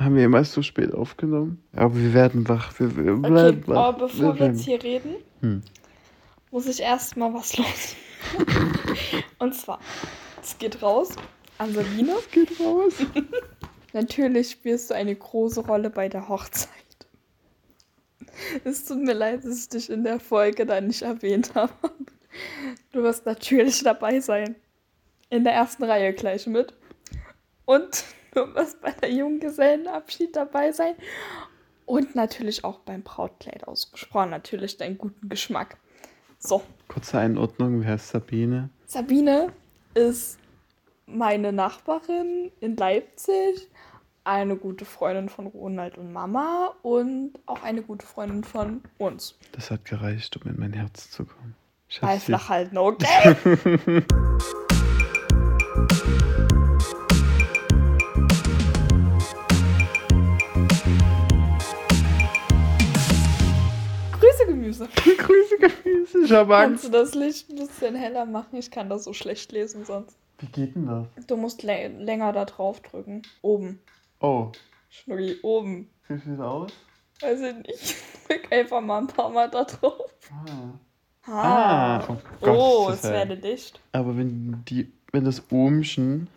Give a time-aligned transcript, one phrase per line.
[0.00, 1.62] Haben wir jemals so spät aufgenommen?
[1.76, 2.72] Aber wir werden wach.
[2.80, 3.76] Wir, wir Okay, bleiben wach.
[3.76, 5.62] aber bevor wir werden- jetzt hier reden, Hm.
[6.50, 7.94] muss ich erstmal was los.
[9.38, 9.78] Und zwar,
[10.42, 11.10] es geht raus
[11.58, 12.14] an Sabine.
[12.32, 12.94] Geht raus.
[13.92, 16.68] Natürlich spielst du eine große Rolle bei der Hochzeit.
[18.64, 21.72] Es tut mir leid, dass ich dich in der Folge da nicht erwähnt habe.
[22.92, 24.54] Du wirst natürlich dabei sein.
[25.28, 26.72] In der ersten Reihe gleich mit.
[27.64, 28.04] Und
[28.34, 30.94] du wirst bei der Junggesellenabschied dabei sein.
[31.86, 34.30] Und natürlich auch beim Brautkleid ausgesprochen.
[34.30, 35.76] Natürlich deinen guten Geschmack.
[36.38, 38.70] So, Kurze Einordnung, wer ist Sabine?
[38.86, 39.52] Sabine
[39.94, 40.38] ist
[41.06, 43.68] meine Nachbarin in Leipzig,
[44.24, 49.36] eine gute Freundin von Ronald und Mama und auch eine gute Freundin von uns.
[49.52, 51.56] Das hat gereicht, um in mein Herz zu kommen.
[51.88, 52.26] Ich hab's sie.
[52.26, 53.36] flach halten, okay?
[64.70, 64.88] Gemüse.
[65.18, 66.18] Grüße, Gemüse.
[66.24, 66.84] Ich habe Kannst Angst.
[66.84, 68.56] du das Licht ein bisschen heller machen?
[68.58, 70.16] Ich kann das so schlecht lesen sonst.
[70.38, 71.26] Wie geht denn das?
[71.26, 73.22] Du musst lä länger da drauf drücken.
[73.42, 73.80] Oben.
[74.20, 74.52] Oh,
[74.88, 75.90] Schnucki, oben.
[76.08, 76.72] wie sieht das aus?
[77.20, 77.96] Weiß ich nicht.
[78.28, 80.10] Drück einfach mal ein paar Mal da drauf.
[80.32, 80.78] Ah.
[81.26, 81.98] Ah.
[81.98, 83.80] Ah, oh oh, es werde dicht.
[83.92, 86.28] Aber wenn die, wenn das Ohmchen,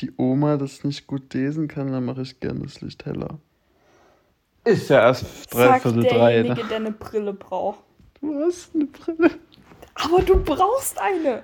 [0.00, 3.38] die Oma, das nicht gut lesen kann, dann mache ich gerne das Licht heller.
[4.66, 6.42] Ist ja erst dreiviertel drei.
[6.42, 6.68] derjenige, Ne?
[6.68, 7.80] der eine Brille braucht.
[8.20, 9.30] Du hast eine Brille.
[9.94, 11.42] Aber du brauchst eine.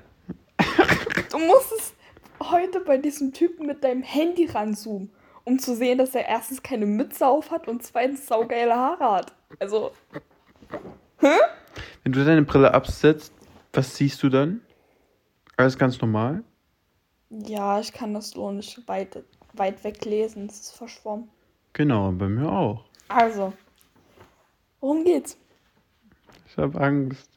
[1.30, 1.94] Du musst es
[2.50, 5.10] heute bei diesem Typen mit deinem Handy ranzoomen,
[5.44, 9.32] um zu sehen, dass er erstens keine Mütze auf hat und zweitens saugeile Haare hat.
[9.58, 9.92] Also,
[11.20, 13.32] Wenn du deine Brille absetzt,
[13.72, 14.60] was siehst du dann?
[15.56, 16.42] Alles ganz normal?
[17.30, 19.22] ja, ich kann das so nicht weit,
[19.54, 20.46] weit weg lesen.
[20.50, 21.28] Es ist verschwommen.
[21.72, 22.84] Genau, bei mir auch.
[23.14, 23.52] Also,
[24.80, 25.36] worum geht's?
[26.48, 27.28] Ich habe Angst.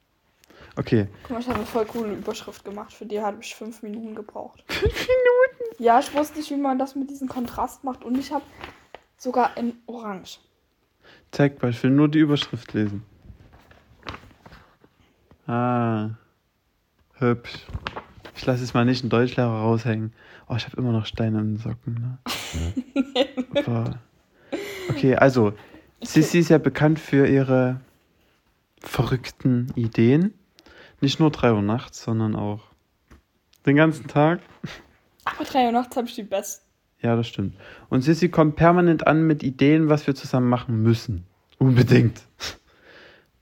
[0.77, 1.07] Okay.
[1.23, 2.93] Guck mal, ich habe eine voll coole Überschrift gemacht.
[2.93, 4.63] Für die habe ich fünf Minuten gebraucht.
[4.67, 5.83] Fünf Minuten?
[5.83, 8.03] Ja, ich wusste nicht, wie man das mit diesem Kontrast macht.
[8.03, 8.43] Und ich habe
[9.17, 10.39] sogar in Orange.
[11.31, 13.05] Zeig mal, ich will nur die Überschrift lesen.
[15.47, 16.09] Ah.
[17.13, 17.65] Hübsch.
[18.35, 20.13] Ich lasse es mal nicht einen Deutschlehrer raushängen.
[20.49, 22.17] Oh, ich habe immer noch Steine in den Socken, ne?
[23.65, 23.99] Aber-
[24.89, 25.53] okay, also,
[26.01, 27.81] Sissi ist ja bekannt für ihre
[28.79, 30.33] verrückten Ideen.
[31.01, 32.61] Nicht nur 3 Uhr nachts, sondern auch
[33.65, 34.39] den ganzen Tag.
[35.25, 36.63] Aber drei Uhr nachts habe ich die besten.
[37.01, 37.55] Ja, das stimmt.
[37.89, 41.25] Und Sissi kommt permanent an mit Ideen, was wir zusammen machen müssen.
[41.57, 42.21] Unbedingt.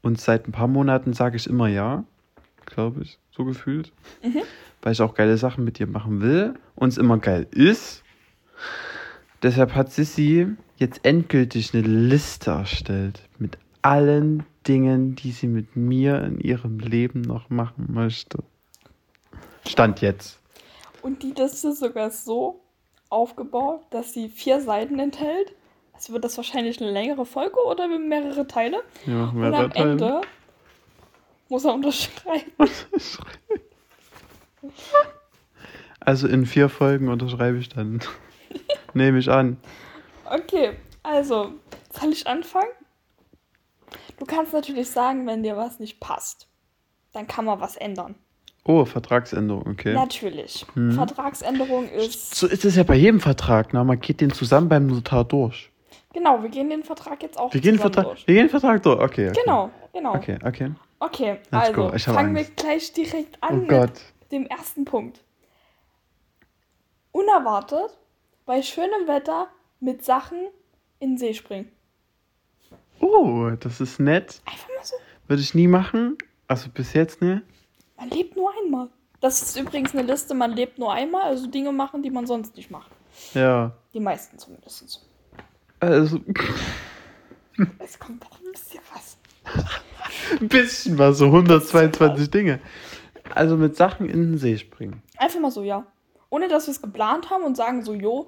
[0.01, 2.03] Und seit ein paar Monaten sage ich immer ja,
[2.65, 3.91] glaube ich, so gefühlt.
[4.81, 8.03] Weil ich auch geile Sachen mit dir machen will und es immer geil ist.
[9.43, 16.23] Deshalb hat Sissi jetzt endgültig eine Liste erstellt mit allen Dingen, die sie mit mir
[16.23, 18.39] in ihrem Leben noch machen möchte.
[19.67, 20.39] Stand jetzt.
[21.01, 22.61] Und die Liste ist sogar so
[23.09, 25.53] aufgebaut, dass sie vier Seiten enthält.
[25.91, 28.81] Also wird das wahrscheinlich eine längere Folge oder mehrere Teile.
[29.05, 29.91] Ja, Und mehrere am Teile.
[29.91, 30.21] Ende
[31.49, 32.51] muss er unterschreiben.
[36.05, 38.01] Also in vier Folgen unterschreibe ich dann.
[38.93, 39.57] Nehme ich an.
[40.25, 40.73] Okay,
[41.03, 41.53] also,
[41.91, 42.69] soll ich anfangen?
[44.17, 46.47] Du kannst natürlich sagen, wenn dir was nicht passt.
[47.11, 48.15] Dann kann man was ändern.
[48.65, 49.93] Oh, Vertragsänderung, okay.
[49.93, 50.65] Natürlich.
[50.75, 50.93] Mhm.
[50.93, 52.33] Vertragsänderung ist.
[52.35, 53.73] So ist es ja bei jedem Vertrag.
[53.73, 55.69] Na, man geht den zusammen beim Notar durch.
[56.13, 58.27] Genau, wir gehen den Vertrag jetzt auch Wir gehen, zusammen Vertrag, durch.
[58.27, 59.01] wir gehen den Vertrag durch.
[59.01, 59.29] Okay.
[59.29, 59.41] okay.
[59.43, 60.15] Genau, genau.
[60.15, 60.71] Okay, okay.
[60.99, 62.55] Okay, Let's also fangen wir Angst.
[62.55, 63.91] gleich direkt Oh an mit Gott.
[64.31, 65.21] dem ersten Punkt.
[67.11, 67.97] Unerwartet
[68.45, 69.47] bei schönem Wetter
[69.79, 70.37] mit Sachen
[70.99, 71.71] in den See springen.
[72.99, 74.41] Oh, das ist nett.
[74.45, 74.95] Einfach mal so.
[75.27, 76.17] Würde ich nie machen.
[76.47, 77.41] Also bis jetzt, ne?
[77.97, 78.89] Man lebt nur einmal.
[79.19, 82.57] Das ist übrigens eine Liste, man lebt nur einmal, also Dinge machen, die man sonst
[82.57, 82.91] nicht macht.
[83.33, 83.71] Ja.
[83.93, 85.07] Die meisten zumindest.
[85.79, 86.19] Also
[87.79, 89.17] Es kommt doch ein bisschen was.
[90.41, 92.59] ein bisschen was, so 122 Dinge.
[93.33, 95.01] Also mit Sachen in den See springen.
[95.17, 95.85] Einfach mal so, ja.
[96.33, 98.27] Ohne dass wir es geplant haben und sagen so, jo,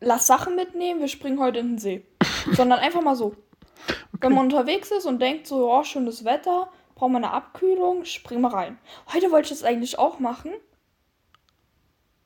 [0.00, 2.04] lass Sachen mitnehmen, wir springen heute in den See.
[2.54, 3.36] Sondern einfach mal so.
[4.20, 8.40] Wenn man unterwegs ist und denkt so, ja, schönes Wetter, brauchen wir eine Abkühlung, springen
[8.40, 8.78] wir rein.
[9.14, 10.50] Heute wollte ich das eigentlich auch machen.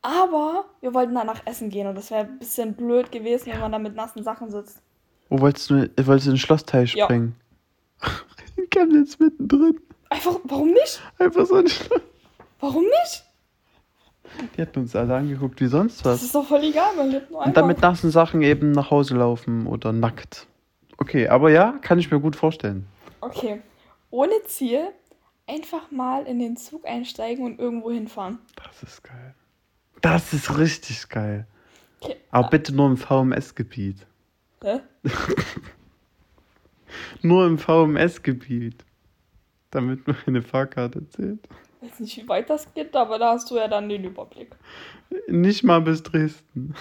[0.01, 3.73] Aber wir wollten danach essen gehen und das wäre ein bisschen blöd gewesen, wenn man
[3.73, 4.81] da mit nassen Sachen sitzt.
[5.29, 5.75] Wo wolltest du,
[6.07, 7.05] wolltest du in den Schlossteil Ja.
[7.05, 7.37] springen?
[8.57, 9.79] In Chemnitz mittendrin.
[10.09, 11.03] Einfach, warum nicht?
[11.19, 12.01] Einfach so ein Schloss.
[12.61, 13.25] Warum nicht?
[14.57, 16.23] Die hätten uns alle angeguckt wie sonst Das was.
[16.23, 17.55] ist doch voll egal, man lebt nur Und einmal.
[17.55, 20.47] dann mit nassen Sachen eben nach Hause laufen oder nackt.
[20.99, 22.87] Okay, aber ja, kann ich mir gut vorstellen.
[23.21, 23.61] Okay.
[24.11, 24.89] Ohne Ziel
[25.47, 28.39] einfach mal in den Zug einsteigen und irgendwo hinfahren.
[28.57, 29.35] Das ist geil.
[30.01, 31.47] Das ist richtig geil.
[32.01, 32.17] Okay.
[32.31, 34.07] Aber bitte nur im VMS-Gebiet.
[34.63, 34.81] Hä?
[37.23, 38.85] Nur im VMS-Gebiet.
[39.71, 41.41] Damit mir eine Fahrkarte zählt.
[41.85, 44.57] Weiß nicht, wie weit das geht, aber da hast du ja dann den Überblick.
[45.29, 46.75] Nicht mal bis Dresden.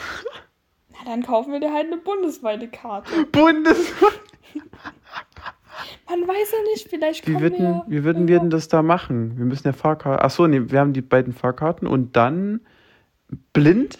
[0.89, 3.25] Na, dann kaufen wir dir halt eine bundesweite Karte.
[3.31, 4.21] Bundesweit.
[6.09, 7.83] Man weiß ja nicht, vielleicht Wie kommen würden, wir...
[7.87, 9.37] wie würden wir denn das da machen?
[9.37, 10.23] Wir müssen ja Fahrkarten.
[10.23, 12.61] Achso, nee, wir haben die beiden Fahrkarten und dann
[13.53, 13.97] blind?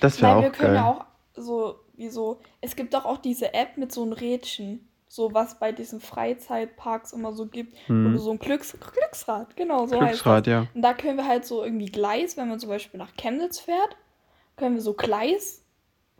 [0.00, 0.76] Das wäre Nein, wir auch können geil.
[0.76, 1.04] ja auch
[1.34, 2.40] so, wie so...
[2.60, 4.88] Es gibt doch auch diese App mit so einem Rädchen.
[5.08, 7.76] So was bei diesen Freizeitparks immer so gibt.
[7.88, 8.12] Wo Hm.
[8.14, 10.50] du so ein Glücks Glücksrad, genau, so heißt Glücksrad, das.
[10.52, 10.66] ja.
[10.74, 13.96] Und da können wir halt so irgendwie Gleis, wenn man zum Beispiel nach Chemnitz fährt,
[14.56, 15.62] können wir so Gleis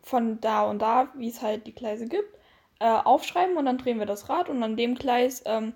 [0.03, 2.33] von da und da, wie es halt die Gleise gibt,
[2.79, 5.73] äh, aufschreiben und dann drehen wir das Rad und an dem Gleis ähm,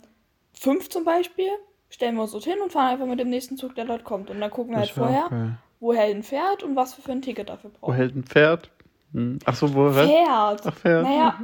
[0.54, 1.50] 5 zum Beispiel
[1.90, 4.30] stellen wir uns dort hin und fahren einfach mit dem nächsten Zug, der dort kommt.
[4.30, 7.50] Und dann gucken wir halt vorher, wo Helden fährt und was wir für ein Ticket
[7.50, 7.96] dafür Wo brauchen.
[7.96, 8.70] hält ein Pferd?
[9.14, 9.40] Hm.
[9.44, 10.08] Achso, wo was?
[10.08, 10.62] Pferd.
[10.66, 11.04] Ach, Pferd.
[11.04, 11.40] Naja,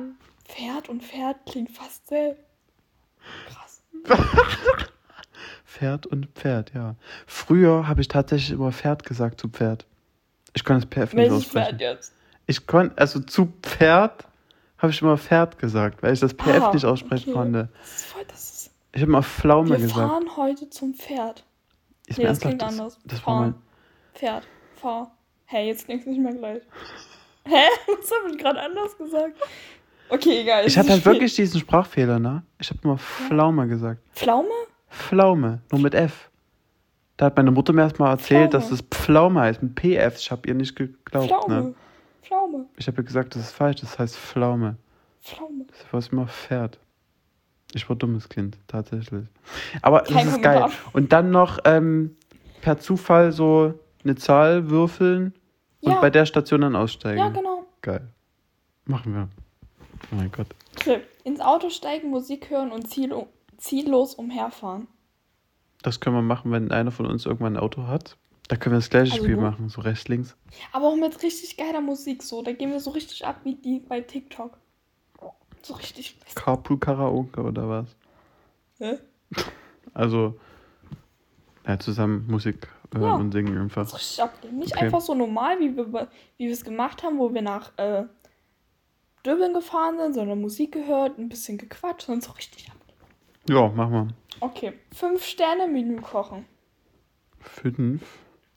[0.48, 2.38] Pferd und Pferd klingt fast selb.
[3.50, 3.82] Krass.
[5.66, 6.96] Pferd und Pferd, ja.
[7.26, 9.86] Früher habe ich tatsächlich immer Pferd gesagt zu Pferd.
[10.54, 11.78] Ich kann das PF nicht Welches aussprechen.
[11.78, 12.14] Pferd jetzt?
[12.48, 14.26] Ich konnte, also zu Pferd
[14.78, 17.38] habe ich immer Pferd gesagt, weil ich das PF Ah, nicht aussprechen okay.
[17.40, 17.70] konnte.
[17.80, 18.72] Das ist voll, das ist.
[18.94, 20.00] Ich habe immer Pflaume Wir gesagt.
[20.10, 21.44] fahren heute zum Pferd.
[22.08, 23.00] Ist Nee, das klingt das, anders.
[23.06, 23.56] das Fahren.
[24.16, 24.48] Pferd.
[24.76, 25.12] Fahr.
[25.46, 26.62] Hey, jetzt klingt's nicht mehr gleich.
[27.46, 27.54] Hä?
[27.88, 29.38] Was habe ich gerade anders gesagt?
[30.10, 30.62] Okay, egal.
[30.62, 32.44] es Ich hatte ist halt wirklich diesen Sprachfehler, ne?
[32.60, 34.02] Ich habe immer Pflaume gesagt.
[34.14, 34.50] Pflaume?
[34.90, 36.30] Pflaume, nur mit F.
[37.18, 38.82] Da hat meine Mutter mir erstmal erzählt, dass Pflaume.
[38.90, 40.18] das Pflaume heißt, mit PF.
[40.20, 41.62] Ich habe ihr nicht geglaubt, Pflaume.
[41.62, 41.74] ne?
[42.24, 42.66] Pflaume.
[42.78, 44.78] Ich habe ihr gesagt, das ist falsch, das heißt Pflaume.
[45.22, 45.66] Pflaume.
[45.68, 46.80] Das war immer Pferd.
[47.74, 49.26] Ich war dummes Kind, tatsächlich.
[49.82, 50.66] Aber Kein das ist geil.
[50.94, 52.16] Und dann noch ähm,
[52.62, 55.34] per Zufall so eine Zahl würfeln
[55.82, 56.00] und Ja.
[56.00, 57.20] bei der Station dann aussteigen.
[57.20, 57.66] Ja, genau.
[57.82, 58.08] Geil.
[58.86, 59.28] Machen wir.
[60.12, 60.48] Oh mein Gott.
[60.78, 61.02] Okay.
[61.24, 63.14] Ins Auto steigen, Musik hören und ziel
[63.58, 64.88] ziellos umherfahren.
[65.82, 68.18] Das können wir machen, wenn einer von uns irgendwann ein Auto hat.
[68.48, 70.36] Da können wir das gleiche Also Spiel machen, so rechts, links.
[70.72, 72.42] Aber auch mit richtig geiler Musik so.
[72.42, 74.58] Da gehen wir so richtig ab wie die bei TikTok.
[75.64, 76.16] So richtig.
[76.36, 77.96] Carpool Karaoke oder was?
[78.78, 78.98] Hä?
[79.94, 80.40] Also,
[81.68, 83.16] ja, zusammen Musik hören Ja.
[83.16, 83.86] und singen einfach.
[83.88, 84.58] So richtig abgehen.
[84.60, 84.86] Nicht Okay.
[84.86, 86.08] einfach so normal, wie wir
[86.38, 88.06] wie wir es gemacht haben, wo wir nach äh,
[89.26, 92.98] Döbeln gefahren sind, sondern Musik gehört, ein bisschen gequatscht und so richtig abgehen.
[93.50, 94.08] Ja, machen wir.
[94.40, 94.74] Okay.
[94.94, 96.46] Fünf Sterne Menü kochen.
[97.40, 98.04] Fünf.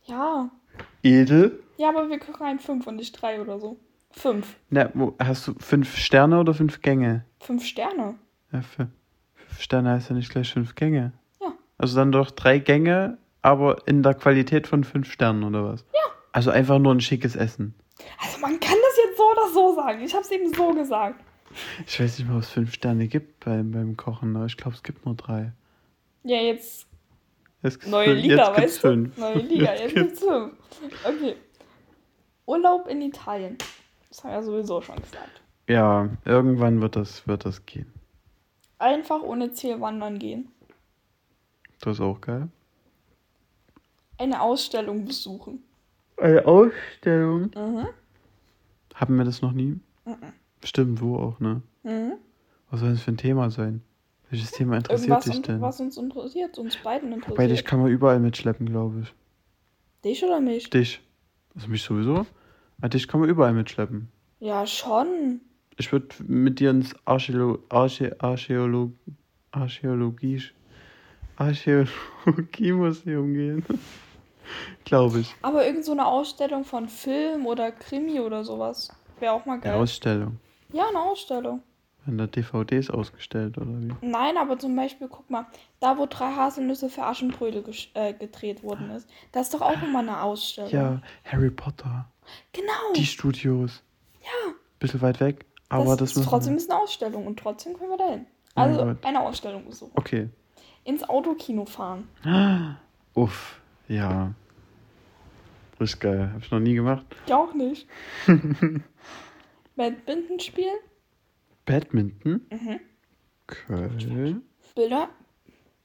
[0.05, 0.51] Ja.
[1.03, 1.63] Edel.
[1.77, 3.79] Ja, aber wir kochen ein fünf und nicht drei oder so.
[4.13, 4.57] Fünf.
[4.71, 7.25] Na, wo, hast du fünf Sterne oder fünf Gänge?
[7.39, 8.17] Fünf Sterne.
[8.53, 8.89] Ja, für,
[9.35, 11.13] fünf Sterne heißt ja nicht gleich fünf Gänge.
[11.41, 11.53] Ja.
[11.79, 15.85] Also dann doch drei Gänge, aber in der Qualität von fünf Sternen oder was?
[15.95, 16.01] Ja.
[16.33, 17.75] Also einfach nur ein schickes Essen.
[18.21, 18.77] Also man kann
[19.21, 20.01] so oder so sagen.
[20.03, 21.23] Ich habe es eben so gesagt.
[21.87, 24.83] Ich weiß nicht mal, ob es fünf Sterne gibt beim, beim Kochen, ich glaube, es
[24.83, 25.53] gibt nur drei.
[26.23, 26.87] Ja, jetzt
[27.63, 28.89] Jetzt neue Liga, jetzt gibt's weißt du?
[28.89, 29.19] fünf.
[29.19, 31.07] Neue Liga, jetzt gibt's- gibt's fünf.
[31.07, 31.37] Okay.
[32.47, 33.59] Urlaub in Italien.
[34.09, 35.43] Das haben wir ja sowieso schon gesagt.
[35.69, 37.93] Ja, irgendwann wird das, wird das gehen.
[38.79, 40.51] Einfach ohne Ziel wandern gehen.
[41.81, 42.49] Das ist auch geil.
[44.19, 45.63] Eine Ausstellung besuchen.
[46.17, 47.51] Eine Ausstellung.
[47.55, 47.89] Mhm.
[49.01, 49.81] Haben wir das noch nie?
[50.05, 50.17] Mhm.
[50.63, 51.63] Stimmt, wo auch, ne?
[51.85, 52.13] Mhm.
[52.71, 53.81] Was soll das für ein Thema sein?
[54.29, 55.61] Welches Thema interessiert Irgendwas, dich denn?
[55.63, 57.65] was uns interessiert, uns beiden Wobei, dich interessiert.
[57.65, 59.13] kann man überall mitschleppen, glaube ich.
[60.05, 60.69] Dich oder mich?
[60.69, 61.01] Dich.
[61.55, 62.27] Also mich sowieso.
[62.79, 64.09] Aber dich kann man überall mitschleppen.
[64.39, 65.41] Ja, schon.
[65.79, 68.93] Ich würde mit dir ins Archäolo Archä Archäolog
[69.51, 70.43] Archäologie
[71.37, 73.65] Archäologiemuseum gehen.
[74.85, 75.35] glaube ich.
[75.43, 78.89] Aber irgend so eine Ausstellung von Film oder Krimi oder sowas.
[79.19, 79.75] Wäre auch mal Eine geil.
[79.75, 80.39] Ausstellung.
[80.73, 81.63] ja, eine Ausstellung.
[82.07, 83.93] Wenn da DVDs ausgestellt oder wie?
[84.01, 85.45] Nein, aber zum Beispiel, guck mal,
[85.81, 89.99] da wo drei Haselnüsse für Aschenbrödel äh, gedreht worden ist, da ist doch auch immer
[89.99, 90.71] eine Ausstellung.
[90.71, 92.07] Ja, Harry Potter.
[92.55, 92.93] Genau.
[92.97, 93.83] Die Studios.
[94.23, 97.77] ja, Bisschen weit weg, aber das, ist müssen trotzdem wir- ist eine Ausstellung und trotzdem
[97.77, 98.27] können wir dahin.
[98.57, 98.97] Oh Also Gott.
[99.05, 99.93] eine Ausstellung besuchen.
[99.95, 100.31] Okay.
[100.85, 102.09] Ins Autokino fahren.
[103.15, 104.33] Uff, ja.
[105.81, 106.31] Ist geil.
[106.35, 107.07] Hab ich noch nie gemacht.
[107.27, 107.89] Ich auch nicht.
[109.77, 110.77] Badminton spielen.
[111.65, 112.47] Badminton?
[112.51, 112.81] Mhm.
[113.49, 114.37] Okay.
[114.75, 115.09] Bilder.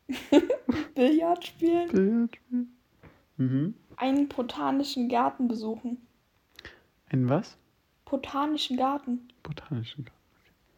[0.95, 1.87] Billard spielen.
[1.89, 2.69] Billard spielen?
[3.37, 3.73] Mhm.
[3.97, 6.05] einen botanischen Garten besuchen.
[7.09, 7.57] Ein was?
[8.05, 9.27] Botanischen Garten.
[9.43, 10.19] Botanischen Garten.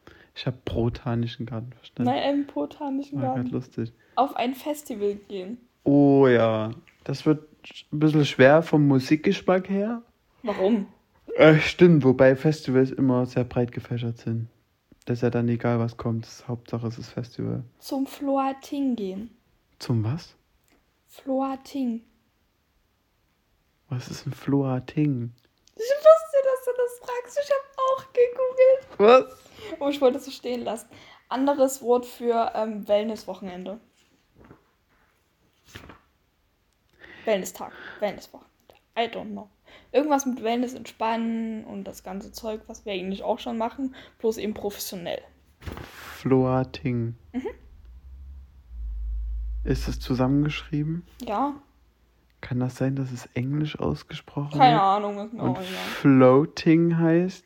[0.06, 0.16] Okay.
[0.36, 2.12] Ich habe botanischen Garten verstanden.
[2.12, 3.50] Nein, einen botanischen War Garten.
[3.50, 3.92] lustig.
[4.16, 5.58] Auf ein Festival gehen.
[5.84, 6.72] Oh ja.
[7.04, 7.44] Das wird
[7.92, 10.02] ein bisschen schwer vom Musikgeschmack her.
[10.44, 10.88] Warum?
[11.36, 14.48] Äh, stimmt, wobei Festivals immer sehr breit gefächert sind.
[15.06, 16.26] Das ist ja dann egal, was kommt.
[16.26, 17.64] Das Hauptsache es ist Festival.
[17.80, 19.30] Zum Floating gehen.
[19.80, 20.36] Zum was?
[21.08, 22.02] Floating.
[23.90, 25.32] Was ist ein Floating?
[25.76, 27.40] Ich wusste, dass du das fragst.
[27.42, 29.30] Ich habe auch gegoogelt.
[29.30, 29.80] Was?
[29.80, 30.90] Oh, ich wollte es so stehen lassen.
[31.30, 33.80] Anderes Wort für ähm, Wellnesswochenende.
[37.28, 37.72] Wellness-Tag.
[38.00, 38.48] Wellnesswochenende.
[38.98, 39.50] I don't know.
[39.92, 44.38] Irgendwas mit Wellness entspannen und das ganze Zeug, was wir eigentlich auch schon machen, bloß
[44.38, 45.22] eben professionell.
[45.60, 47.16] Floating.
[49.64, 51.06] Ist es zusammengeschrieben?
[51.22, 51.54] Ja,
[52.42, 54.82] Kann das sein, dass es Englisch ausgesprochen keine wird?
[54.82, 55.68] Ahnung, ist mir Und auch egal.
[56.00, 57.46] floating heißt,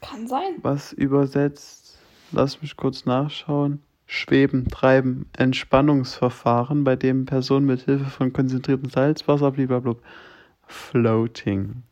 [0.00, 0.54] Kann sein.
[0.62, 1.98] was übersetzt,
[2.32, 3.82] lass mich kurz nachschauen,
[4.14, 9.96] schweben, treiben, Entspannungsverfahren, bei dem Personen mit Hilfe von konzentriertem Salzwasser, blablabla.
[10.66, 11.82] Floating.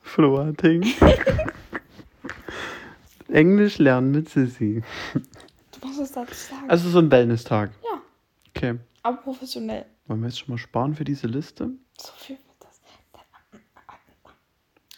[0.00, 0.82] Floating.
[3.28, 4.82] Englisch lernen mit Sissy.
[5.14, 6.68] Du musst es dazu sagen.
[6.70, 7.70] Also so ein Wellness-Tag.
[7.84, 8.00] ja,
[8.54, 8.78] Okay.
[9.02, 9.84] aber professionell.
[10.06, 11.70] Wollen wir jetzt schon mal sparen für diese Liste?
[11.98, 12.80] So viel wird das.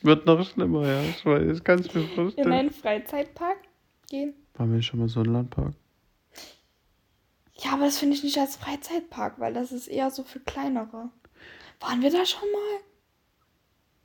[0.02, 1.02] Wird noch schlimmer, ja.
[1.02, 2.52] Ich weiß, ich kann es mir In vorstellen.
[2.52, 3.58] einen Freizeitpark
[4.08, 4.34] gehen.
[4.54, 5.74] Waren wir schon mal so ein Landpark?
[7.70, 11.08] Ja, aber das finde ich nicht als Freizeitpark, weil das ist eher so für kleinere.
[11.78, 12.80] Waren wir da schon mal?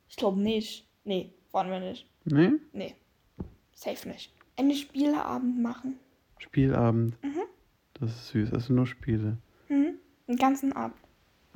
[0.08, 0.86] Ich glaube nicht.
[1.02, 2.06] Nee, waren wir nicht.
[2.24, 2.52] Nee?
[2.72, 2.94] Nee.
[3.74, 4.32] Safe nicht.
[4.56, 5.98] Einen Spieleabend machen.
[6.38, 7.16] Spielabend.
[7.94, 8.52] Das ist süß.
[8.52, 9.36] Also nur Spiele.
[9.68, 9.98] Mhm.
[10.28, 10.96] Den ganzen Abend.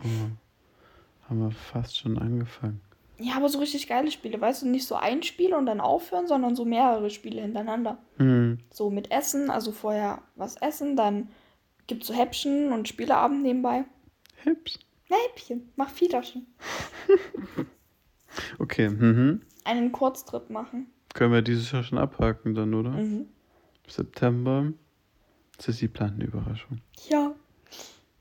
[0.01, 2.81] Oh, haben wir fast schon angefangen.
[3.19, 6.27] Ja, aber so richtig geile Spiele, weißt du, nicht so ein Spiel und dann aufhören,
[6.27, 7.99] sondern so mehrere Spiele hintereinander.
[8.17, 8.59] Hm.
[8.71, 11.29] So mit Essen, also vorher was essen, dann
[11.91, 13.85] gibt's so Häppchen und Spieleabend nebenbei.
[14.45, 14.79] Hips.
[15.09, 16.47] Na, Häppchen, mach Fiederchen.
[18.61, 19.43] Okay, mhm.
[19.65, 20.87] Einen Kurztrip machen.
[21.15, 22.91] Können wir dieses Jahr schon abhaken dann, oder?
[22.91, 23.27] Mhm.
[23.89, 24.73] September.
[25.59, 26.81] Sissy plant eine Überraschung.
[27.09, 27.35] Ja,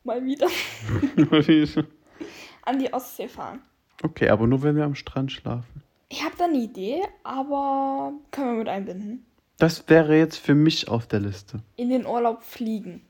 [0.04, 0.48] mal wieder
[2.66, 3.62] an die Ostsee fahren.
[4.02, 5.84] okay, aber nur wenn wir am Strand schlafen.
[6.10, 9.28] Ich habe da eine Idee, aber können wir mit einbinden.
[9.60, 11.62] Das wäre jetzt für mich auf der Liste.
[11.76, 13.02] In den Urlaub fliegen.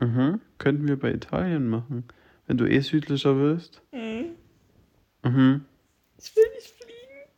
[0.00, 0.40] Mhm.
[0.58, 2.04] Könnten wir bei Italien machen.
[2.46, 3.82] Wenn du eh südlicher willst.
[3.92, 4.34] Mhm.
[5.22, 5.64] Mhm.
[6.18, 7.30] Ich will nicht fliegen.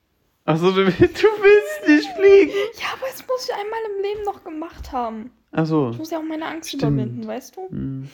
[0.44, 2.52] Achso, du, du willst nicht fliegen.
[2.80, 5.30] Ja, aber das muss ich einmal im Leben noch gemacht haben.
[5.52, 5.90] Achso.
[5.90, 6.82] Ich muss ja auch meine Angst Stimmt.
[6.82, 7.68] überwinden, weißt du?
[7.68, 8.08] Hm.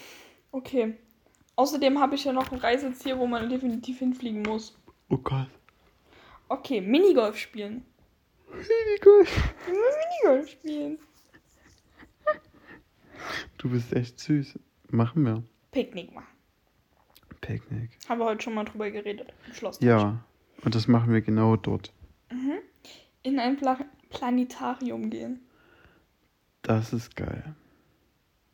[0.50, 0.94] Okay.
[1.56, 4.76] Außerdem habe ich ja noch ein Reiseziel, wo man definitiv hinfliegen muss.
[5.08, 5.48] Oh Gott.
[6.48, 7.84] Okay, Minigolf spielen.
[9.04, 9.24] Cool.
[9.66, 10.98] Wir müssen Minigolf spielen.
[13.58, 14.58] Du bist echt süß.
[14.90, 15.42] Machen wir.
[15.70, 16.26] Picknick machen.
[17.40, 17.90] Picknick.
[18.08, 19.32] Haben wir heute schon mal drüber geredet.
[19.46, 19.80] Im Schloss.
[19.80, 20.24] Ja.
[20.64, 21.92] Und das machen wir genau dort.
[23.24, 23.78] In ein Pla
[24.10, 25.40] Planetarium gehen.
[26.62, 27.54] Das ist geil.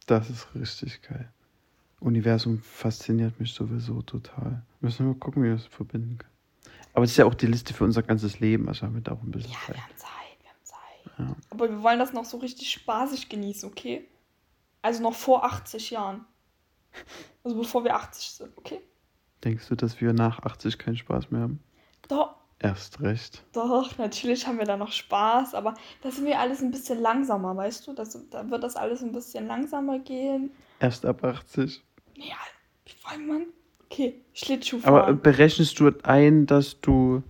[0.07, 1.31] Das ist richtig geil.
[2.01, 4.63] Universum fasziniert mich sowieso total.
[4.81, 6.33] Müssen wir mal gucken, wie wir das verbinden können.
[6.93, 9.13] Aber es ist ja auch die Liste für unser ganzes Leben, also haben wir da
[9.13, 9.77] auch ein bisschen Ja, Zeit.
[9.77, 11.19] wir haben Zeit, wir haben Zeit.
[11.19, 11.37] Ja.
[11.51, 14.07] Aber wir wollen das noch so richtig spaßig genießen, okay?
[14.83, 16.25] Also noch vor 80 Jahren.
[17.45, 18.81] Also bevor wir 80 sind, okay?
[19.45, 21.61] Denkst du, dass wir nach 80 keinen Spaß mehr haben?
[22.09, 23.45] Doch, Erst recht.
[23.53, 27.57] doch, natürlich haben wir da noch Spaß, aber da sind wir alles ein bisschen langsamer,
[27.57, 27.93] weißt du?
[27.93, 30.51] Das, da wird das alles ein bisschen langsamer gehen.
[30.81, 31.81] Erst ab 80.
[32.17, 32.35] Ja,
[32.85, 33.47] wie voll man.
[33.85, 35.21] Okay, Schlittschuh Aber äh, fahren.
[35.23, 37.23] berechnest du ein, dass du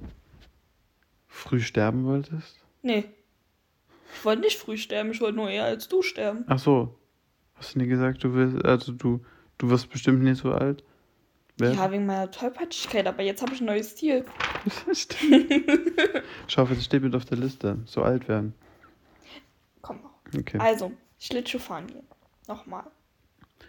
[1.26, 2.58] früh sterben wolltest?
[2.82, 3.04] nee.
[4.14, 6.44] Ich wollte nicht früh sterben, ich wollte nur eher als du sterben.
[6.48, 6.98] Ach so.
[7.58, 9.20] Hast du nie gesagt, du willst, also du,
[9.58, 10.82] du wirst bestimmt nicht so alt?
[11.60, 11.76] werden?
[11.76, 14.24] Ja, wegen meiner Tollpatschigkeit, aber jetzt habe ich ein neues Ziel.
[14.86, 15.52] Das stimmt.
[16.46, 17.78] Schau, das steht mit auf der Liste.
[17.86, 18.54] So alt werden.
[19.82, 20.14] Komm noch.
[20.36, 20.58] Okay.
[20.58, 22.06] Also, Schlittschuh fahren gehen.
[22.46, 22.84] Nochmal.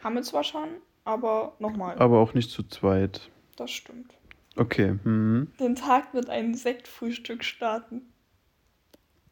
[0.03, 0.69] Haben wir zwar schon,
[1.03, 1.97] aber nochmal.
[1.97, 3.29] Aber auch nicht zu zweit.
[3.55, 4.13] Das stimmt.
[4.55, 4.97] Okay.
[5.03, 5.51] Mhm.
[5.59, 8.01] Den Tag mit einem Sektfrühstück starten.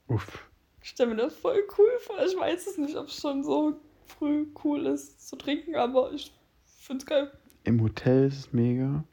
[0.08, 0.50] Uff.
[0.82, 2.16] Ich stelle mir das voll cool vor.
[2.26, 6.34] Ich weiß es nicht, ob es schon so früh cool ist zu trinken, aber ich
[6.66, 7.32] finde es geil.
[7.64, 9.04] Im Hotel ist es mega.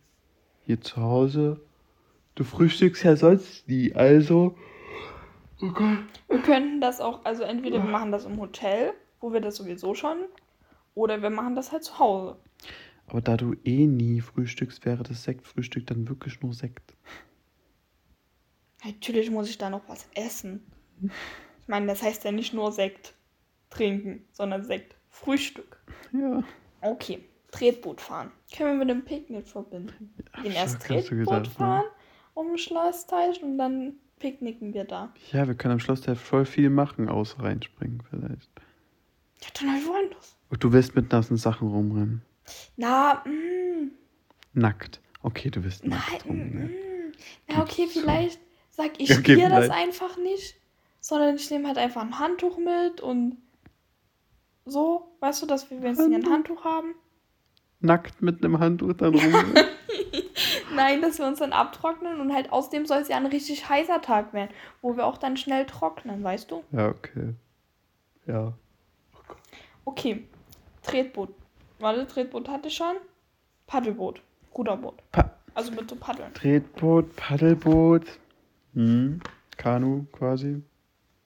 [0.65, 1.61] Hier zu Hause.
[2.35, 4.57] Du frühstückst ja sonst nie, also.
[5.61, 5.99] Oh Gott.
[6.29, 9.95] Wir könnten das auch, also entweder wir machen das im Hotel, wo wir das sowieso
[9.95, 10.19] schon,
[10.95, 12.37] oder wir machen das halt zu Hause.
[13.07, 16.97] Aber da du eh nie frühstückst, wäre das Sektfrühstück dann wirklich nur Sekt.
[18.85, 20.65] Natürlich muss ich da noch was essen.
[21.03, 23.15] Ich meine, das heißt ja nicht nur Sekt
[23.77, 25.79] trinken, sondern Sekt Frühstück.
[26.13, 26.43] Ja.
[26.81, 28.31] Okay, Tretboot fahren.
[28.57, 30.15] Können wir mit dem Picknick verbinden.
[30.43, 31.45] Gehen Hab erst Tretboot ne?
[31.47, 31.85] fahren
[32.35, 35.13] um den Schlossteich und dann picknicken wir da.
[35.33, 38.51] Ja, wir können am Schloss der voll viel machen, außer reinspringen vielleicht.
[39.41, 40.37] Ja, dann halt woanders.
[40.51, 42.23] Und du willst mit nassen Sachen rumrennen.
[42.77, 43.91] Na, mm,
[44.53, 45.01] Nackt.
[45.23, 46.69] Okay, du nein, nackt mm, rumrennen.
[46.69, 47.13] mm.
[47.49, 48.41] Na, okay, vielleicht
[48.71, 49.83] sag ich Okay, dir das vielleicht.
[49.83, 50.57] einfach nicht,
[51.01, 53.37] sondern ich nehme halt einfach ein Handtuch mit und
[54.67, 56.31] so, weißt du, dass wir jetzt hier ein Handtuch?
[56.33, 56.95] Handtuch haben?
[57.81, 59.55] Nackt mit einem Handtuch dann rumrennen.
[60.75, 64.01] Nein, dass wir uns dann abtrocknen und halt außerdem soll es ja ein richtig heißer
[64.01, 64.51] Tag werden,
[64.83, 66.65] wo wir auch dann schnell trocknen, weißt du?
[66.73, 67.35] ja, okay.
[68.27, 68.55] Ja.
[69.85, 70.27] Okay,
[70.83, 71.29] Tretboot.
[71.79, 72.97] Warte, Tretboot hatte ich schon.
[73.67, 74.23] Paddelboot,
[74.57, 74.95] Ruderboot.
[75.13, 76.33] Pa Also mit so Paddeln.
[76.33, 78.07] Tretboot, Paddelboot.
[78.75, 79.21] Hm.
[79.57, 80.63] Kanu quasi.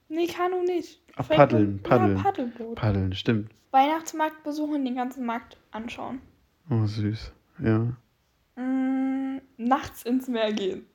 [0.08, 1.00] Nee, Kanu nicht.
[1.24, 2.16] Vielleicht Paddeln, Paddeln.
[2.16, 2.74] Ja, Paddelboot.
[2.76, 3.50] Paddeln, stimmt.
[3.70, 6.20] Weihnachtsmarkt besuchen, den ganzen Markt anschauen.
[6.70, 7.32] Oh, süß.
[7.62, 7.92] Ja.
[8.56, 10.86] Mm, nachts ins Meer gehen.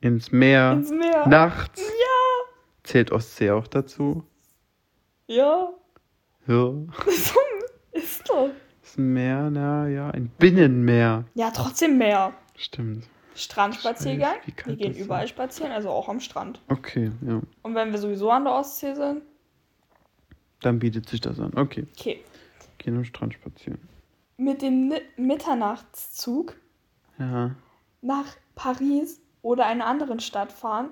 [0.00, 0.72] Ins Meer.
[0.72, 1.26] Ins Meer.
[1.26, 1.80] Nachts.
[1.80, 2.54] Ja.
[2.82, 4.24] Zählt Ostsee auch dazu?
[5.26, 5.70] Ja.
[6.46, 6.72] Ja.
[7.92, 8.50] Ist doch.
[8.82, 11.24] Das Meer, na ja, ein Binnenmeer.
[11.34, 12.32] Ja, trotzdem Meer.
[12.56, 13.08] Stimmt.
[13.34, 14.36] Strandspaziergang.
[14.64, 16.60] Wir gehen überall spazieren, also auch am Strand.
[16.68, 17.40] Okay, ja.
[17.62, 19.22] Und wenn wir sowieso an der Ostsee sind,
[20.60, 21.52] Dann bietet sich das an.
[21.56, 21.86] Okay.
[21.96, 22.24] okay.
[22.78, 23.78] Gehen am Strand spazieren.
[24.36, 26.56] Mit dem Mi- Mitternachtszug
[27.18, 27.54] Ja.
[28.02, 30.90] nach Paris oder einer anderen Stadt fahren,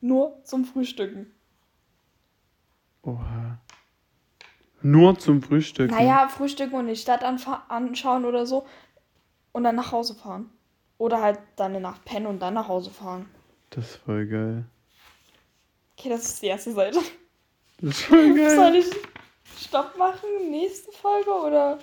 [0.00, 1.30] nur zum Frühstücken.
[3.02, 3.58] Oha.
[4.82, 5.90] Nur zum Frühstück.
[5.90, 8.66] Naja, frühstücken und die Stadt anschauen oder so
[9.52, 10.50] und dann nach Hause fahren.
[10.98, 13.26] Oder halt dann eine Nacht pennen und dann nach Hause fahren.
[13.70, 14.64] Das ist voll geil.
[15.98, 16.98] Okay, das ist die erste Seite.
[17.80, 18.50] Das ist voll geil.
[18.56, 18.86] Soll ich
[19.58, 20.28] Stopp machen?
[20.50, 21.78] Nächste Folge oder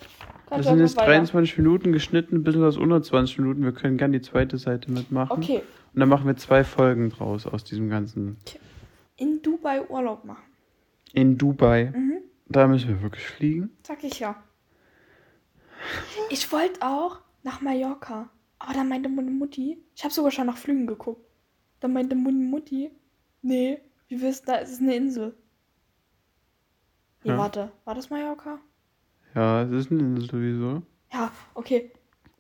[0.50, 1.08] Das sind jetzt weiter?
[1.08, 3.64] 23 Minuten geschnitten, ein bisschen was unter 20 Minuten.
[3.64, 5.32] Wir können gerne die zweite Seite mitmachen.
[5.32, 5.62] Okay,
[5.94, 8.38] Und dann machen wir zwei Folgen draus aus diesem ganzen.
[9.18, 10.44] in Dubai Urlaub machen.
[11.14, 11.92] In Dubai.
[11.96, 12.18] Mhm.
[12.48, 13.72] Da müssen wir wirklich fliegen.
[13.84, 14.36] Sag ich ja.
[16.30, 18.30] Ich wollte auch nach Mallorca.
[18.60, 21.26] Aber dann meinte meine Mutti, ich habe sogar schon nach Flügen geguckt.
[21.82, 22.92] Dann meinte meine Mutti,
[23.42, 25.36] nee, wie willst du, da ist es eine Insel.
[27.24, 27.38] Nee, Ja.
[27.38, 28.60] warte, war das Mallorca?
[29.36, 30.82] Ja, es ist eine Insel sowieso.
[31.12, 31.92] Ja, okay.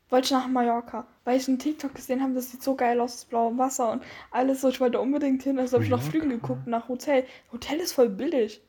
[0.09, 3.13] Wollte ich nach Mallorca, weil ich einen TikTok gesehen habe, das sieht so geil aus,
[3.13, 4.69] das blaue Wasser und alles so.
[4.69, 7.25] Ich wollte unbedingt hin, also habe ich nach Flügen geguckt, nach Hotel.
[7.51, 8.61] Hotel ist voll billig.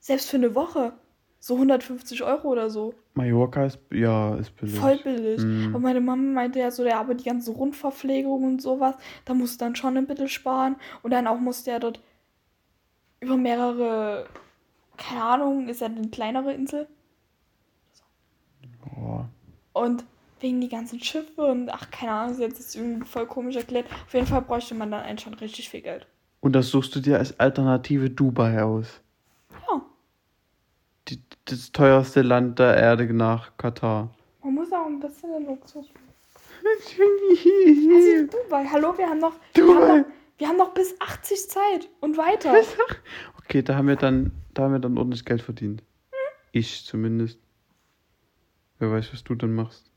[0.00, 0.92] Selbst für eine Woche.
[1.38, 2.94] So 150 Euro oder so.
[3.12, 4.78] Mallorca ist, ja, ist billig.
[4.78, 5.40] Voll billig.
[5.42, 5.74] Mhm.
[5.74, 9.60] Und meine Mama meinte ja so, ja, aber die ganze Rundverpflegung und sowas, da musst
[9.60, 10.76] du dann schon ein bisschen sparen.
[11.02, 12.00] Und dann auch musste er dort
[13.20, 14.26] über mehrere,
[14.96, 16.86] keine Ahnung, ist ja eine kleinere Insel.
[18.84, 19.28] Boah.
[19.72, 20.04] Und
[20.40, 23.86] wegen die ganzen Schiffe und ach, keine Ahnung, sie hat es irgendwie voll komisch erklärt.
[24.06, 26.06] Auf jeden Fall bräuchte man dann eigentlich schon richtig viel Geld.
[26.40, 29.00] Und das suchst du dir als Alternative Dubai aus.
[29.66, 29.80] Ja,
[31.08, 34.10] Die, das teuerste Land der Erde nach Katar.
[34.42, 35.86] man muss auch ein bisschen Luxus.
[36.64, 39.98] Also Dubai, hallo, wir haben noch, wir haben Dubai.
[39.98, 40.04] noch,
[40.38, 42.54] wir haben noch bis 80 Zeit und weiter.
[43.46, 45.82] Okay, da haben wir dann, da haben wir dann ordentlich Geld verdient.
[46.52, 47.38] Ich zumindest.
[48.78, 49.90] Wer weiß, was du dann machst.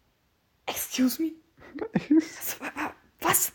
[0.66, 1.32] Excuse me?
[2.10, 2.60] Was?
[3.22, 3.52] Was?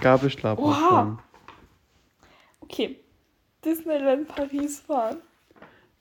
[0.00, 0.64] Gabelstapler.
[0.64, 0.88] Oha.
[0.88, 1.18] fahren.
[2.60, 2.96] Okay.
[3.64, 5.18] Disneyland Paris fahren.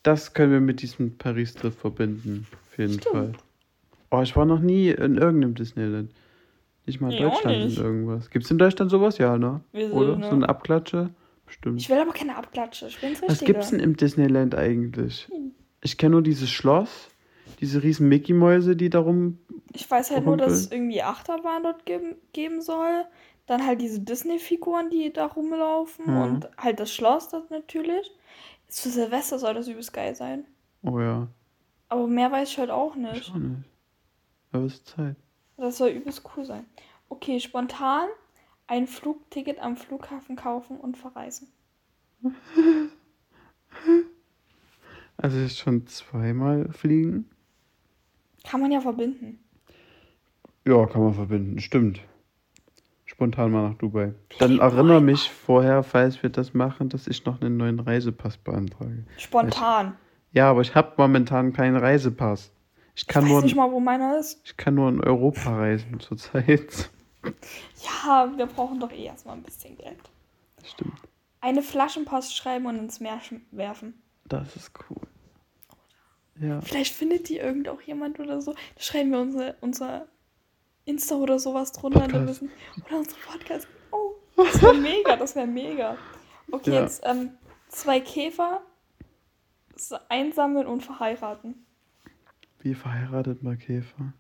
[0.04, 2.48] Das können wir mit diesem Paris-Trip verbinden.
[2.72, 3.16] Auf jeden Stimmt.
[3.16, 3.34] Fall.
[4.10, 6.12] Oh, ich war noch nie in irgendeinem Disneyland.
[6.86, 8.30] Nicht mal in Nee, Deutschland in irgendwas.
[8.32, 9.18] Gibt es in Deutschland sowas?
[9.20, 9.62] Ja, ne?
[9.72, 10.18] Wieso, Oder?
[10.18, 10.30] ne?
[10.30, 11.12] So eine Abklatsche?
[11.52, 11.82] Bestimmt.
[11.82, 12.88] Ich will aber keine Abklatsche.
[12.88, 13.52] Ich bin's Was Richtige.
[13.54, 15.28] gibt's denn im Disneyland eigentlich?
[15.30, 15.52] Hm.
[15.82, 17.10] Ich kenne nur dieses Schloss,
[17.60, 19.38] diese riesen Mickey-Mäuse, die darum.
[19.74, 23.04] Ich weiß halt nur, dass es irgendwie Achterbahn dort geben, geben soll.
[23.48, 26.06] Dann halt diese Disney-Figuren, die da rumlaufen.
[26.06, 26.22] Mhm.
[26.22, 28.10] Und halt das Schloss das natürlich.
[28.70, 30.46] Für Silvester soll das übelst geil sein.
[30.84, 31.28] Oh ja.
[31.90, 33.32] Aber mehr weiß ich halt auch Ich nicht.
[33.32, 33.70] auch nicht.
[34.54, 35.18] Aber es ist Zeit.
[35.58, 36.66] Das soll übelst cool sein.
[37.10, 38.08] Okay, spontan
[38.68, 41.48] ein Flugticket am Flughafen kaufen und verreisen.
[45.18, 47.30] Also jetzt schon zweimal fliegen?
[48.48, 49.40] Kann man ja verbinden.
[50.66, 51.60] Ja, kann man verbinden.
[51.60, 52.02] Stimmt.
[53.06, 54.14] Spontan mal nach Dubai.
[54.40, 59.06] Dann erinnere mich vorher, falls wir das machen, dass ich noch einen neuen Reisepass beantrage.
[59.18, 59.96] Spontan.
[60.32, 62.52] Ja, aber ich habe momentan keinen Reisepass.
[62.96, 64.42] Ich Ich kann, weiß nur, nicht mal, wo meiner ist.
[64.44, 66.90] ich kann nur in Europa reisen zurzeit.
[68.04, 70.00] Ja, wir brauchen doch eh erstmal ein bisschen Geld.
[70.64, 71.00] Stimmt.
[71.40, 73.20] Eine Flaschenpost schreiben und ins Meer
[73.52, 74.02] werfen.
[74.26, 75.08] Das ist cool.
[76.40, 76.62] Ja.
[76.62, 78.54] Vielleicht findet die irgend auch jemand oder so.
[78.54, 80.08] Da schreiben wir unsere, unser
[80.86, 82.28] Insta oder sowas drunter.
[82.28, 82.50] Wissen,
[82.86, 83.68] oder unsere Podcast.
[83.92, 85.98] Oh, das wäre mega, das wäre mega.
[86.52, 86.82] Okay, Ja.
[86.82, 87.32] jetzt ähm,
[87.70, 88.62] zwei Käfer
[90.10, 91.66] einsammeln und verheiraten.
[92.60, 94.14] Wie verheiratet man Käfer?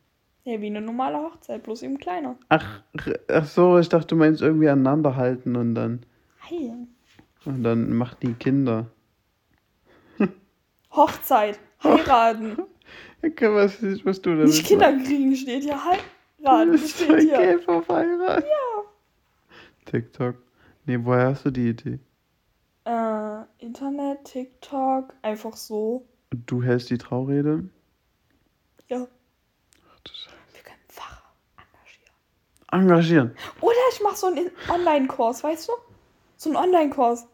[0.43, 2.35] Ja, wie eine normale Hochzeit, bloß eben kleiner.
[2.49, 2.81] Ach,
[3.27, 6.03] ach so, ich dachte, du meinst irgendwie aneinander halten und dann,
[6.39, 6.73] Hey.
[7.45, 8.87] und dann macht die Kinder.
[10.91, 12.57] Hochzeit, heiraten.
[13.23, 16.89] Okay, was, was du damit Nicht Kinder kriegen steht hier, heiraten machst.
[16.95, 17.37] steht Zwei hier.
[17.37, 18.45] Käfer verheiratet.
[18.49, 18.83] Ja.
[19.85, 20.35] TikTok.
[20.87, 21.99] Nee, woher hast du die Idee?
[22.85, 26.03] Äh, Internet, TikTok, einfach so.
[26.33, 27.69] Und du hältst die Traurede?
[28.87, 29.05] Ja,
[30.03, 30.35] du Scheiße.
[30.53, 31.21] wir können Pfarrer
[31.57, 32.83] engagieren.
[32.83, 33.35] Engagieren.
[33.61, 35.73] Oder ich mache so einen In- Online-Kurs, weißt du?
[36.37, 37.27] So einen Online-Kurs.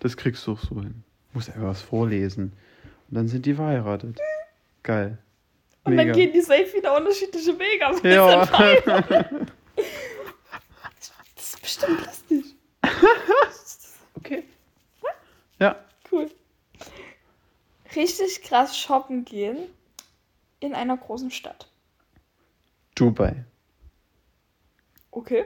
[0.00, 1.02] Das kriegst du auch so hin.
[1.32, 2.52] Muss einfach was vorlesen.
[3.08, 4.18] Und dann sind die verheiratet.
[4.82, 5.18] Geil.
[5.84, 6.12] Und Mega.
[6.12, 7.86] dann gehen die safe wieder unterschiedliche Wege.
[7.86, 9.46] Aber Ja.
[11.36, 12.56] Das ist bestimmt lustig.
[14.16, 14.44] okay.
[15.58, 15.76] Ja.
[16.10, 16.30] Cool.
[17.94, 19.66] Richtig krass shoppen gehen
[20.64, 21.68] in einer großen Stadt.
[22.94, 23.44] Dubai.
[25.10, 25.44] Okay.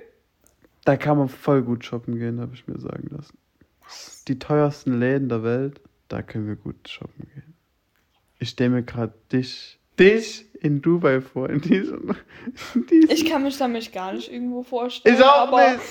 [0.84, 3.36] Da kann man voll gut shoppen gehen, habe ich mir sagen lassen.
[4.28, 7.54] Die teuersten Läden der Welt, da können wir gut shoppen gehen.
[8.38, 12.14] Ich stelle mir gerade dich, dich in Dubai vor, in diesem.
[12.74, 15.16] In diesem Ich kann mich damit gar nicht irgendwo vorstellen.
[15.16, 15.82] ist auch aber nicht.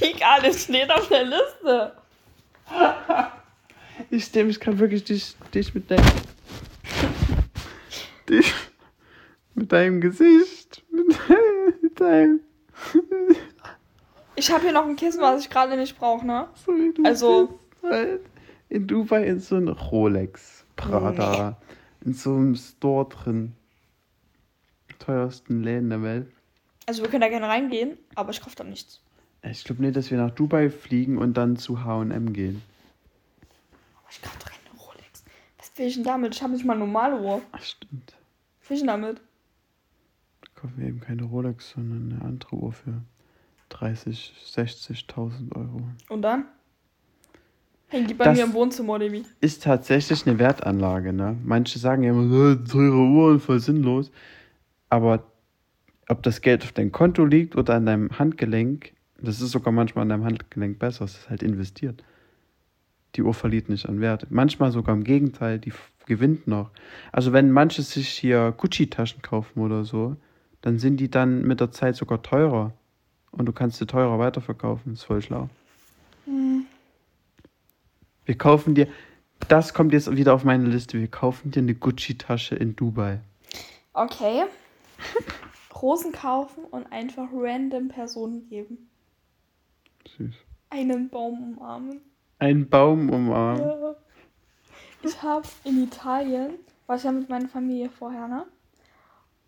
[0.02, 1.92] egal, es steht auf der Liste.
[4.10, 6.04] Ich stelle mich gerade wirklich dich, dich mit deinem.
[8.28, 8.52] dich
[9.54, 10.84] mit deinem Gesicht.
[11.82, 12.40] Mit deinem.
[14.34, 16.48] Ich habe hier noch ein Kissen, was ich gerade nicht brauche, ne?
[16.64, 18.20] so wie du Also- halt.
[18.68, 21.56] In Dubai in so einem Rolex, Prada,
[22.04, 23.52] in so einem Store drin.
[24.98, 26.26] Teuersten Läden der Welt.
[26.86, 29.00] Also wir können da gerne reingehen, aber ich kaufe da nichts.
[29.42, 32.60] Ich glaube nicht, dass wir nach Dubai fliegen und dann zu H&M gehen.
[34.00, 35.22] Aber ich kaufe doch keine Rolex.
[35.58, 36.34] Was will ich denn damit?
[36.34, 37.42] Ich habe nicht mal eine normale Uhr.
[37.52, 38.14] Ach, stimmt.
[38.62, 39.20] Was will ich denn damit?
[40.66, 43.00] Da kaufen wir eben keine Rolex, sondern eine andere Uhr für
[43.68, 45.82] 30, 60.000 Euro.
[46.08, 46.46] Und dann?
[47.88, 49.22] Hängen die bei Das- mir im Wohnzimmer oder wie?
[49.40, 51.36] Ist tatsächlich eine Wertanlage, ne?
[51.44, 54.10] Manche sagen ja immer, so, teure Uhren, voll sinnlos.
[54.90, 55.24] Aber
[56.08, 60.02] ob das Geld auf deinem Konto liegt oder an deinem Handgelenk, das ist sogar manchmal
[60.02, 61.04] an deinem Handgelenk besser.
[61.04, 62.02] Es ist halt investiert.
[63.14, 64.26] Die Uhr verliert nicht an Wert.
[64.30, 65.72] Manchmal sogar im Gegenteil, die
[66.06, 66.70] gewinnt noch.
[67.12, 70.16] Also wenn manche sich hier Gucci-Taschen kaufen oder so,
[70.62, 72.72] dann sind die dann mit der Zeit sogar teurer.
[73.30, 74.94] Und du kannst sie teurer weiterverkaufen.
[74.94, 75.48] ist voll schlau.
[78.24, 78.88] Wir kaufen dir,
[79.48, 83.20] das kommt jetzt wieder auf meine Liste, wir kaufen dir eine Gucci-Tasche in Dubai.
[83.92, 84.44] Okay.
[85.82, 88.90] Rosen kaufen und einfach random Personen geben.
[90.16, 90.34] Süß.
[90.70, 92.00] Einen Baum umarmen.
[92.38, 93.62] Ein Baum umarmen.
[93.62, 93.96] Ja.
[95.02, 96.54] Ich habe in Italien,
[96.86, 98.46] war ich ja mit meiner Familie vorher, ne?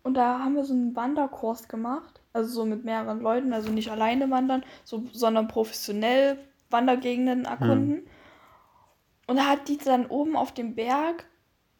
[0.03, 2.21] Und da haben wir so einen Wanderkurs gemacht.
[2.33, 6.37] Also so mit mehreren Leuten, also nicht alleine wandern, so, sondern professionell
[6.69, 8.07] Wandergegenden erkunden.
[9.27, 11.25] Und da hat die dann oben auf dem Berg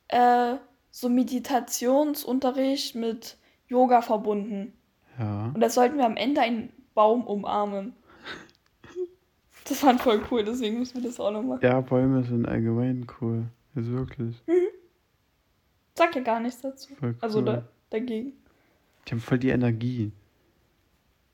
[0.07, 0.55] äh,
[0.91, 4.73] so Meditationsunterricht mit Yoga verbunden.
[5.17, 5.51] Ja.
[5.53, 7.93] Und da sollten wir am Ende einen Baum umarmen.
[9.67, 11.59] Das fand voll cool, deswegen müssen wir das auch noch machen.
[11.61, 13.43] Ja, Bäume sind allgemein cool.
[13.75, 14.41] Also wirklich.
[15.93, 16.95] Sag ja gar nichts dazu.
[16.95, 17.17] Voll cool.
[17.21, 18.33] Also da, dagegen.
[19.07, 20.11] Die haben voll die Energie.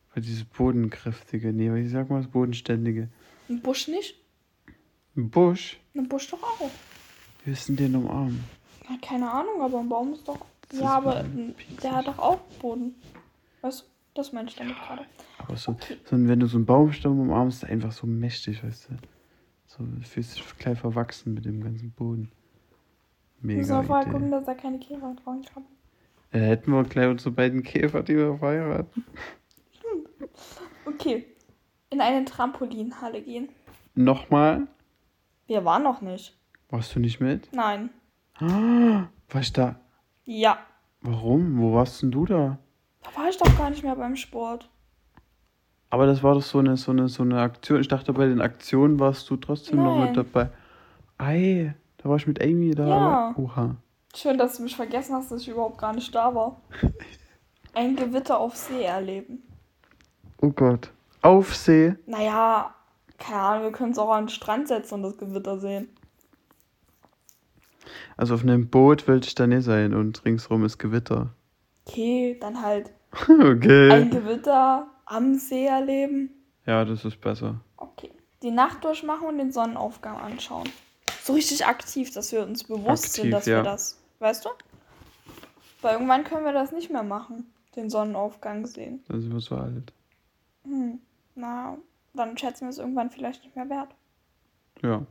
[0.09, 3.09] Voll dieses bodenkräftige, nee, wie sag mal das bodenständige.
[3.49, 4.15] Ein Busch nicht?
[5.15, 6.59] Ein Busch, Ein Busch doch auch.
[7.43, 8.43] wir müssen den umarmen.
[8.89, 10.45] Na, keine Ahnung, aber ein Baum ist doch.
[10.69, 12.95] Das ja, ist aber mal der hat doch auch Boden.
[13.61, 13.85] Weißt du?
[14.15, 15.05] Das meine ich damit gerade.
[15.39, 18.93] Aber so, so, wenn du so einen Baumstamm umarmst, ist einfach so mächtig, weißt du.
[19.67, 22.31] So, du fühlst dich gleich verwachsen mit dem ganzen Boden.
[23.41, 24.13] Mega auch vorher Idee.
[24.13, 25.65] gucken, dass da keine Käfer dran kommen.
[26.35, 29.05] Äh, hätten wir gleich unsere beiden Käfer, die wir verheiraten.
[30.85, 31.25] Okay.
[31.89, 33.47] In eine Trampolinhalle gehen.
[33.93, 34.67] Nochmal?
[35.47, 36.37] Wir waren noch nicht.
[36.69, 37.47] Warst du nicht mit?
[37.53, 37.89] Nein.
[38.33, 39.79] Ah, war ich da?
[40.25, 40.57] Ja.
[40.99, 41.57] Warum?
[41.57, 42.57] Wo warst denn du da?
[43.01, 44.69] Da war ich doch gar nicht mehr beim Sport.
[45.89, 47.79] Aber das war doch so eine, so eine, so eine Aktion.
[47.79, 50.07] Ich dachte, bei den Aktionen warst du trotzdem noch Nein.
[50.07, 50.49] mit dabei.
[51.17, 52.87] Ei, da war ich mit Amy da.
[52.87, 53.35] Ja.
[53.37, 53.77] Oha.
[54.15, 56.61] Schön, dass du mich vergessen hast, dass ich überhaupt gar nicht da war.
[57.73, 59.43] Ein Gewitter auf See erleben.
[60.41, 60.91] Oh Gott.
[61.21, 61.95] Auf See.
[62.05, 62.73] Naja,
[63.17, 65.89] keine Ahnung, wir können es auch an den Strand setzen und das Gewitter sehen.
[68.15, 71.31] Also auf einem Boot will ich da nicht sein und ringsrum ist Gewitter.
[71.85, 72.91] Okay, dann halt
[73.27, 73.91] okay.
[73.91, 76.29] ein Gewitter am See erleben.
[76.65, 77.59] Ja, das ist besser.
[77.75, 78.11] Okay.
[78.41, 80.69] Die Nacht durchmachen und den Sonnenaufgang anschauen.
[81.21, 83.57] So richtig aktiv, dass wir uns bewusst sind, Aktiv, dass ja.
[83.57, 84.04] wir das.
[84.25, 84.49] Weißt du?
[85.83, 87.45] Weil irgendwann können wir das nicht mehr machen.
[87.75, 89.03] Den Sonnenaufgang sehen.
[89.07, 89.93] Dann sind wir so alt.
[90.63, 90.97] Hm.
[91.35, 91.77] Na,
[92.15, 93.89] dann schätzen wir es irgendwann vielleicht nicht mehr wert,
[94.81, 95.03] Ja,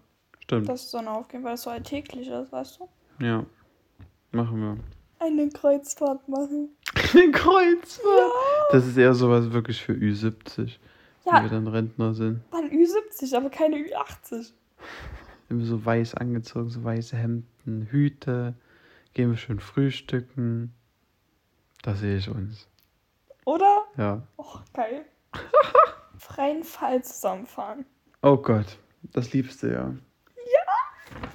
[0.43, 0.69] stimmt.
[0.69, 2.89] dass Sonnenaufgehen, weil das so alltäglich ist, weißt du?
[3.25, 3.47] Ja.
[4.33, 4.77] Machen wir.
[5.25, 6.71] Eine Kreuzfahrt machen.
[7.15, 8.33] Den Kreuzfahrt.
[8.73, 10.67] Das ist eher sowas wirklich für Ü70, wenn
[11.25, 12.41] wir Ja, dann Rentner sind.
[12.51, 14.51] dann Ü70, aber keine Ü80.
[15.51, 18.55] Immer so weiß angezogen, so weiße Hemden, Hüte.
[19.15, 20.75] Gehen wir schön frühstücken.
[21.83, 22.69] Da sehe ich uns.
[23.45, 23.85] Oder?
[23.97, 24.23] Ja.
[24.37, 25.05] Och, geil.
[26.19, 27.85] Freien Fall zusammenfahren.
[28.23, 28.79] Oh Gott,
[29.13, 29.95] das liebste ja.
[30.37, 31.29] Ja.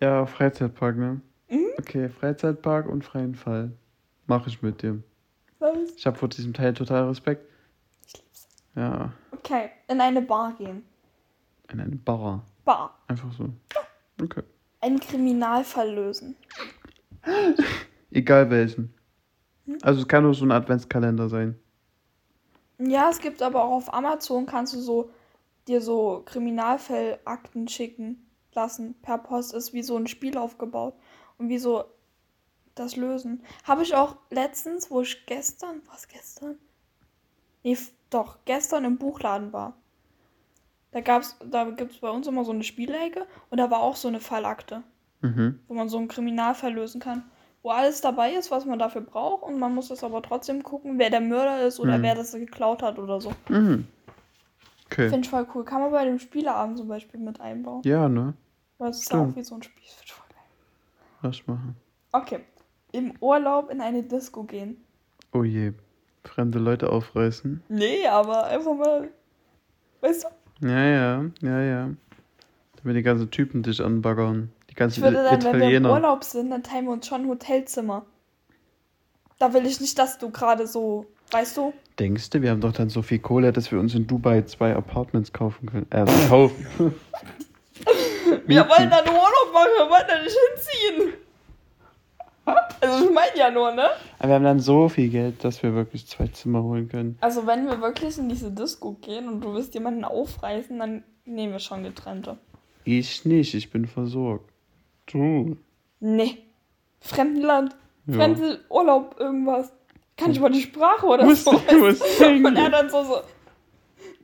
[0.00, 1.20] Ja, Freizeitpark, ne?
[1.48, 1.66] Mhm.
[1.78, 3.72] Okay, Freizeitpark und freien Fall.
[4.26, 5.02] Mache ich mit dir.
[5.58, 5.76] Was?
[5.96, 7.44] Ich habe vor diesem Teil total Respekt.
[8.06, 8.48] Ich lieb's.
[8.74, 10.84] Ja, Okay, in eine Bar gehen.
[11.72, 12.44] in eine Bar.
[12.64, 12.96] Bar.
[13.08, 13.48] Einfach so.
[14.22, 14.42] Okay.
[14.80, 16.36] Einen Kriminalfall lösen.
[18.10, 18.94] Egal welchen.
[19.66, 19.78] Hm?
[19.82, 21.58] Also es kann nur so ein Adventskalender sein.
[22.78, 25.10] Ja, es gibt aber auch auf Amazon kannst du so
[25.68, 28.94] dir so Kriminalfallakten schicken lassen.
[29.02, 30.94] Per Post ist wie so ein Spiel aufgebaut.
[31.38, 31.84] Und wie so
[32.74, 33.42] das lösen.
[33.64, 36.58] Habe ich auch letztens, wo ich gestern, was gestern?
[37.62, 37.76] Nee,
[38.10, 39.76] doch, gestern im Buchladen war.
[40.90, 43.96] Da gab's, da gibt es bei uns immer so eine Spielecke und da war auch
[43.96, 44.82] so eine Fallakte,
[45.22, 45.58] Mhm.
[45.68, 47.22] wo man so einen Kriminalfall lösen kann.
[47.62, 50.98] Wo alles dabei ist, was man dafür braucht und man muss das aber trotzdem gucken,
[50.98, 52.02] wer der Mörder ist oder Mhm.
[52.02, 53.32] wer das geklaut hat oder so.
[53.48, 53.86] Mhm.
[54.86, 55.08] Okay.
[55.08, 55.64] Finde ich voll cool.
[55.64, 57.82] Kann man bei dem Spieleabend zum Beispiel mit einbauen.
[57.84, 58.34] Ja, ne?
[58.78, 59.82] Weil es ist auch wie so ein Spiel.
[59.86, 60.44] Find ich voll geil.
[61.22, 61.76] Lass machen.
[62.10, 62.40] Okay.
[62.90, 64.76] Im Urlaub in eine Disco gehen.
[65.32, 65.72] Oh je.
[66.24, 67.62] Fremde Leute aufreißen.
[67.68, 69.08] Nee, aber einfach mal.
[70.00, 70.24] Weißt
[70.60, 70.68] du?
[70.68, 71.90] Ja, ja, ja, ja.
[72.82, 74.50] Damit die ganzen Typen dich anbaggern.
[74.72, 75.92] Die Ich ganzen würde dann, wenn wir im Italiener.
[75.92, 78.06] Urlaub sind, dann teilen wir uns schon ein Hotelzimmer.
[79.38, 81.04] Da will ich nicht, dass du gerade so.
[81.30, 81.74] Weißt du?
[81.98, 84.74] Denkst du, wir haben doch dann so viel Kohle, dass wir uns in Dubai zwei
[84.74, 85.86] Apartments kaufen können?
[85.90, 86.66] Äh, kaufen.
[88.46, 91.12] Wir wollen da einen Urlaub machen, wir wollen da nicht hinziehen.
[92.80, 93.90] Also, ich meine ja nur, ne?
[94.18, 97.18] Aber wir haben dann so viel Geld, dass wir wirklich zwei Zimmer holen können.
[97.20, 101.52] Also, wenn wir wirklich in diese Disco gehen und du wirst jemanden aufreißen, dann nehmen
[101.52, 102.38] wir schon getrennte.
[102.84, 104.51] Ich nicht, ich bin versorgt.
[105.12, 105.56] Du.
[106.00, 106.38] Nee.
[107.00, 107.76] Fremdenland.
[108.06, 108.14] Ja.
[108.14, 109.72] Fremden Urlaub, irgendwas.
[110.16, 111.50] Kann ich mal die Sprache oder Musst so?
[111.50, 113.20] Und er dann so, so,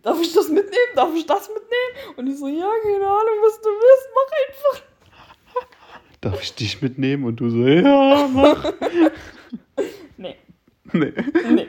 [0.02, 0.92] darf ich das mitnehmen?
[0.94, 2.16] Darf ich das mitnehmen?
[2.16, 5.68] Und ich so, ja, keine Ahnung, was du willst, mach einfach.
[6.20, 7.24] Darf ich dich mitnehmen?
[7.24, 8.72] Und du so, ja, mach.
[10.16, 10.36] Nee,
[10.92, 11.12] nee.
[11.50, 11.66] nee.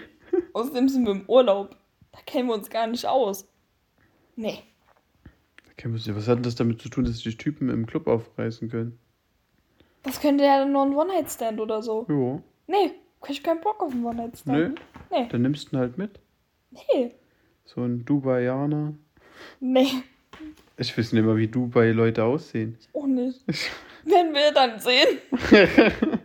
[0.53, 1.75] Außerdem sind wir im Urlaub.
[2.11, 3.47] Da kennen wir uns gar nicht aus.
[4.35, 4.63] Nee.
[5.83, 8.97] Was hat denn das damit zu tun, dass sich Typen im Club aufreißen können?
[10.03, 12.05] Das könnte ja nur ein One-Night-Stand oder so.
[12.07, 12.41] Jo.
[12.67, 14.57] Nee, hab ich keinen Bock auf einen One-Night-Stand.
[14.57, 14.75] Nö.
[15.11, 15.27] Nee.
[15.29, 16.19] Dann nimmst du ihn halt mit.
[16.71, 17.11] Nee.
[17.65, 18.93] So ein Dubaianer.
[19.59, 19.89] Nee.
[20.77, 22.77] Ich weiß nicht mehr, wie Dubai-Leute aussehen.
[22.93, 23.41] Auch nicht.
[24.05, 25.19] Werden wir dann sehen.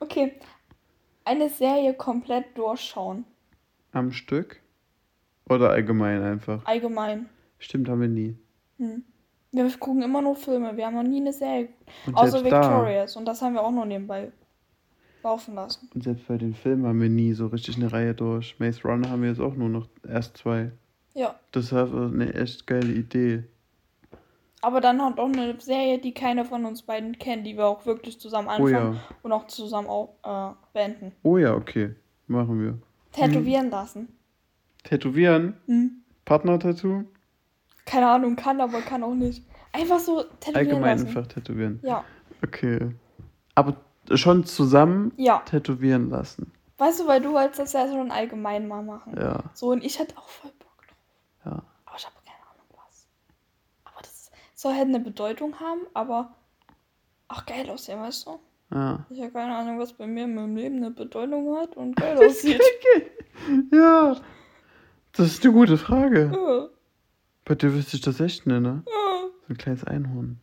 [0.00, 0.32] Okay.
[1.24, 3.24] Eine Serie komplett durchschauen.
[3.92, 4.60] Am Stück?
[5.48, 6.64] Oder allgemein einfach?
[6.64, 7.28] Allgemein.
[7.58, 8.36] Stimmt, haben wir nie.
[8.78, 9.04] Hm.
[9.52, 10.76] Wir gucken immer nur Filme.
[10.76, 11.68] Wir haben noch nie eine Serie.
[12.06, 12.62] Und Außer selbst da.
[12.62, 13.16] Victorious.
[13.16, 14.30] Und das haben wir auch noch nebenbei
[15.22, 15.88] laufen lassen.
[15.94, 18.58] Und selbst bei den Filmen haben wir nie so richtig eine Reihe durch.
[18.58, 20.70] Maze Runner haben wir jetzt auch nur noch erst zwei.
[21.14, 21.34] Ja.
[21.52, 23.44] Das war eine echt geile Idee.
[24.62, 27.86] Aber dann hat auch eine Serie, die keiner von uns beiden kennt, die wir auch
[27.86, 29.00] wirklich zusammen Oh anfangen ja.
[29.22, 31.12] und auch zusammen auch äh, beenden.
[31.22, 31.94] Oh ja, okay.
[32.26, 32.78] Machen wir.
[33.12, 34.08] Tätowieren lassen.
[34.84, 35.56] Tätowieren?
[35.66, 36.02] Hm.
[36.24, 37.04] Partner-Tattoo?
[37.86, 39.44] Keine Ahnung, kann, aber kann auch nicht.
[39.72, 41.08] Einfach so tätowieren Allgemein lassen.
[41.08, 41.80] einfach tätowieren.
[41.82, 42.04] Ja.
[42.44, 42.90] Okay.
[43.54, 43.76] Aber
[44.14, 45.38] schon zusammen Ja.
[45.44, 46.52] tätowieren lassen.
[46.78, 49.14] Weißt du, weil du wolltest das ja schon allgemein mal machen.
[49.18, 49.40] Ja.
[49.54, 50.96] So, und ich hatte auch voll Bock drauf.
[51.44, 51.62] Ja.
[51.84, 53.06] Aber ich habe keine Ahnung was.
[53.84, 56.30] Aber das soll halt eine Bedeutung haben, aber
[57.28, 58.40] auch geil aussehen, weißt du?
[58.72, 59.04] Ja.
[59.10, 62.16] Ich habe keine Ahnung, was bei mir in meinem Leben eine Bedeutung hat und geil
[62.18, 62.60] aussieht.
[63.72, 64.16] ja.
[65.12, 66.30] Das ist eine gute Frage.
[66.32, 66.68] Ja,
[67.44, 68.82] Bei dir wüsste ich das echt nicht, ne?
[68.86, 69.28] ja.
[69.46, 70.40] So ein kleines Einhorn.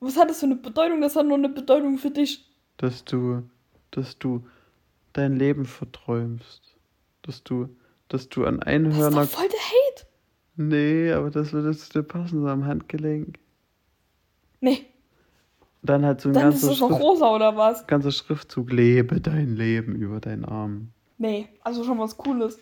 [0.00, 1.00] Was hat das für eine Bedeutung?
[1.00, 2.44] Das hat nur eine Bedeutung für dich.
[2.76, 3.42] dass du,
[3.90, 4.46] dass du
[5.12, 6.76] dein Leben verträumst.
[7.22, 7.68] Dass du,
[8.08, 9.22] dass du an Das Einhörner.
[9.22, 10.06] ist doch voll der Hate.
[10.56, 13.38] Nee, aber das würde zu dir passen, so am Handgelenk.
[14.60, 14.86] Nee,
[15.82, 17.86] Dann halt so ein dann ist ganzer, es noch Schrift, rosa oder was?
[17.86, 20.90] ganzer Schriftzug, lebe dein Leben über deinen Arm.
[21.16, 22.58] Nee, also schon was Cooles.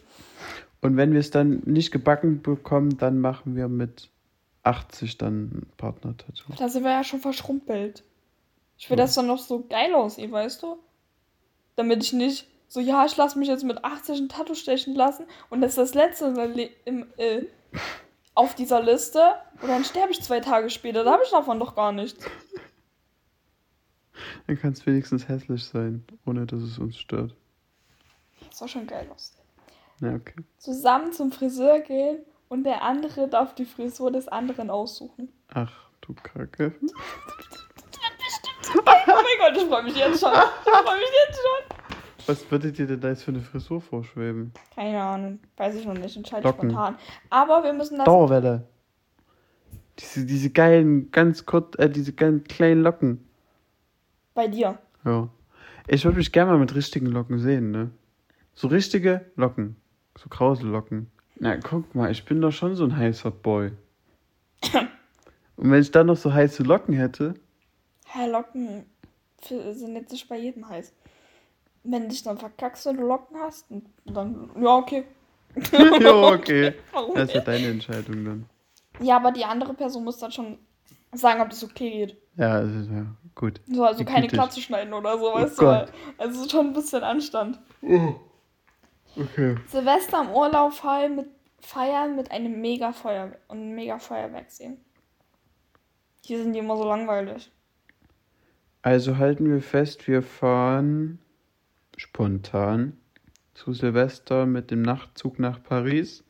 [0.82, 4.10] Und wenn wir es dann nicht gebacken bekommen, dann machen wir mit
[4.62, 6.52] 80 dann ein Partner-Tattoo.
[6.58, 8.02] Da sind wir ja schon verschrumpelt.
[8.78, 9.04] Ich will, Ja.
[9.04, 10.78] dass dann noch so geil aussieht, weißt du?
[11.76, 15.24] Damit ich nicht so, ja, ich lasse mich jetzt mit 80 ein Tattoo stechen lassen
[15.50, 16.26] und das ist das letzte
[16.84, 17.42] im, äh,
[18.34, 19.22] auf dieser Liste
[19.62, 21.04] und dann sterbe ich zwei Tage später.
[21.04, 22.24] Da habe ich davon doch gar nichts.
[24.46, 27.34] Dann kann es wenigstens hässlich sein, ohne dass es uns stört.
[28.50, 29.35] Das war schon geil aus.
[30.00, 30.34] Ja, okay.
[30.58, 35.28] Zusammen zum Friseur gehen und der andere darf die Frisur des anderen aussuchen.
[35.48, 36.74] Ach, du Kacke.
[38.74, 40.32] Oh mein Gott, ich freue mich jetzt schon.
[40.32, 41.76] Ich freue mich jetzt schon.
[42.26, 44.52] Was würde dir denn da jetzt für eine Frisur vorschweben?
[44.74, 46.70] Keine Ahnung, weiß ich noch nicht, entscheide Locken.
[46.70, 46.96] spontan.
[47.30, 48.66] Aber wir müssen das Dauerwelle.
[49.98, 53.24] Diese, diese geilen, ganz kurz, äh, diese ganz kleinen Locken.
[54.34, 54.78] bei dir.
[55.04, 55.28] Ja.
[55.86, 57.90] Ich würde mich gerne mal mit richtigen Locken sehen, ne?
[58.54, 59.76] So richtige Locken.
[60.18, 61.10] So krause Locken.
[61.38, 63.72] Na, guck mal, ich bin doch schon so ein heißer Boy.
[65.56, 67.34] Und wenn ich dann noch so heiße Locken hätte,
[68.06, 68.86] Hä, Locken
[69.42, 70.92] sind jetzt nicht bei jedem heiß.
[71.84, 73.66] Wenn du dich dann verkackst und du Locken hast,
[74.04, 75.04] dann, ja, okay.
[76.00, 76.74] ja, okay.
[76.92, 78.46] Warum Das ist ja deine Entscheidung dann.
[79.00, 80.58] Ja, aber die andere Person muss dann schon
[81.12, 82.16] sagen, ob das okay geht.
[82.36, 83.60] Ja, also, ja, gut.
[83.70, 84.26] So, also Wie keine.
[84.28, 85.88] Klatze schneiden oder so, Oh weißt Gott.
[85.88, 86.22] du.
[86.22, 87.58] Also schon ein bisschen Anstand.
[89.16, 89.56] Okay.
[89.68, 91.26] Silvester im Urlaub feiern mit,
[91.60, 94.78] feiern mit einem mega Feuer und einem mega Feuerwerk sehen.
[96.24, 97.50] Hier sind die immer so langweilig.
[98.82, 101.18] Also halten wir fest, wir fahren
[101.96, 102.96] spontan
[103.54, 106.22] zu Silvester mit dem Nachtzug nach Paris,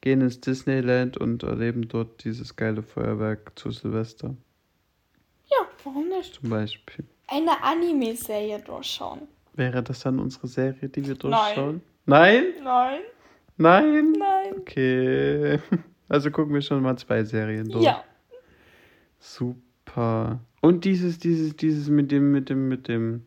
[0.00, 4.34] gehen ins Disneyland und erleben dort dieses geile Feuerwerk zu Silvester
[5.46, 6.34] Ja, warum nicht?
[6.34, 7.04] zum Beispiel.
[7.28, 9.28] Eine Anime-Serie durchschauen.
[9.54, 11.76] Wäre das dann unsere Serie, die wir durchschauen?
[11.76, 11.82] Nein?
[12.06, 14.12] Nein, Nein?
[14.12, 14.54] nein.
[14.60, 15.58] Okay.
[16.08, 17.84] Also gucken wir schon mal zwei Serien durch.
[17.84, 18.04] Ja.
[19.18, 20.40] Super.
[20.60, 23.24] Und dieses, dieses, dieses mit dem, mit dem, mit dem,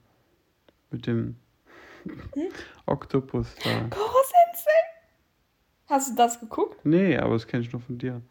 [0.92, 1.36] mit dem
[2.04, 2.44] Hm?
[2.86, 3.70] Oktopus da.
[3.90, 4.70] Koro Sensei.
[5.88, 6.86] Hast du das geguckt?
[6.86, 8.22] Nee, aber das kenne ich nur von dir.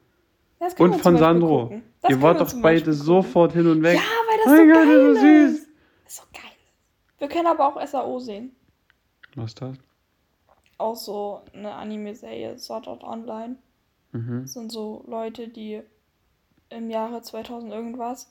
[0.79, 1.83] Und von Sandro.
[2.09, 2.95] Ihr wart doch beide gucken.
[2.95, 3.97] sofort hin und weg.
[3.97, 5.53] Ja, weil das Oh so mein Gott, geil das ist so süß.
[5.59, 5.69] ist.
[6.05, 6.53] Das ist so geil.
[7.19, 8.55] Wir können aber auch SAO sehen.
[9.35, 9.77] Was ist das?
[10.79, 13.57] Auch so eine Anime-Serie, Sword Art Online.
[14.13, 14.43] Mhm.
[14.43, 15.83] Das sind so Leute, die
[16.71, 18.31] im Jahre 2000 irgendwas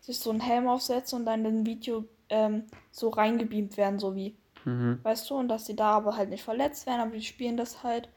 [0.00, 4.14] sich so einen Helm aufsetzen und dann in ein Video ähm, so reingebeamt werden, so
[4.14, 4.98] wie, Mhm.
[5.02, 7.82] weißt du, und dass die da aber halt nicht verletzt werden, aber die spielen das
[7.82, 8.08] halt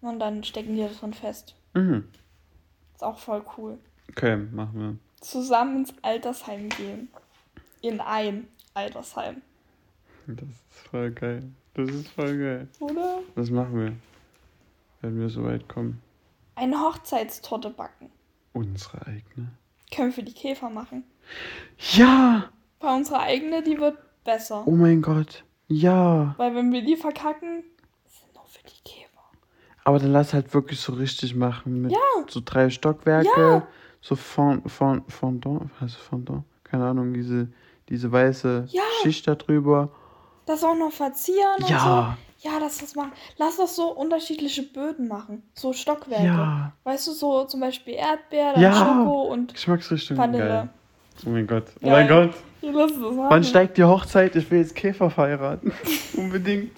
[0.00, 1.54] und dann stecken die das drin fest.
[1.74, 2.08] Mhm.
[2.94, 3.78] Ist auch voll cool.
[4.10, 7.08] Okay, machen Zusammen ins Altersheim gehen.
[7.82, 9.42] In ein Altersheim.
[10.26, 10.36] wir.
[10.36, 11.42] Das ist voll geil.
[11.74, 12.68] Das ist voll geil.
[12.80, 13.20] Oder?
[13.36, 13.92] Das machen wir.
[15.00, 16.00] Wenn wir so weit kommen.
[16.56, 18.10] Eine Hochzeitstorte backen.
[18.52, 19.48] Unsere eigene.
[19.94, 21.04] Können wir für die Käfer machen.
[21.92, 22.50] Ja!
[22.80, 24.62] Bei unserer eigene, die wird besser.
[24.66, 25.44] Oh mein Gott.
[25.68, 26.34] Ja.
[26.38, 27.62] Weil wenn wir die verkacken,
[28.06, 29.20] sind nur für die Käfer.
[29.84, 31.82] Aber dann lass halt wirklich so richtig machen.
[31.82, 31.98] Mit Ja.
[32.28, 33.28] so drei Stockwerke.
[33.36, 33.66] Ja.
[34.00, 35.70] So Fond, Fond, Fondant.
[35.78, 36.44] Was heißt Fondant?
[36.64, 37.48] Keine Ahnung, diese,
[37.88, 38.82] diese weiße Ja.
[39.02, 39.90] Schicht da drüber.
[40.46, 41.76] Das auch noch verzieren Ja.
[41.76, 42.48] und so.
[42.48, 43.12] Ja, lass das machen.
[43.36, 45.42] Lass doch so unterschiedliche Böden machen.
[45.54, 46.24] So Stockwerke.
[46.24, 46.72] Ja.
[46.84, 48.72] Weißt du, so zum Beispiel Erdbeer, dann Ja.
[48.72, 50.16] Schoko und Geschmacksrichtung.
[50.16, 50.44] Vanille.
[50.48, 50.68] Geil.
[51.26, 51.64] Oh mein Gott.
[51.82, 52.34] Oh mein Gott.
[52.62, 53.26] Ja, lass das machen.
[53.28, 54.34] Wann steigt die Hochzeit?
[54.36, 55.72] Ich will jetzt Käfer heiraten.
[56.16, 56.72] Unbedingt.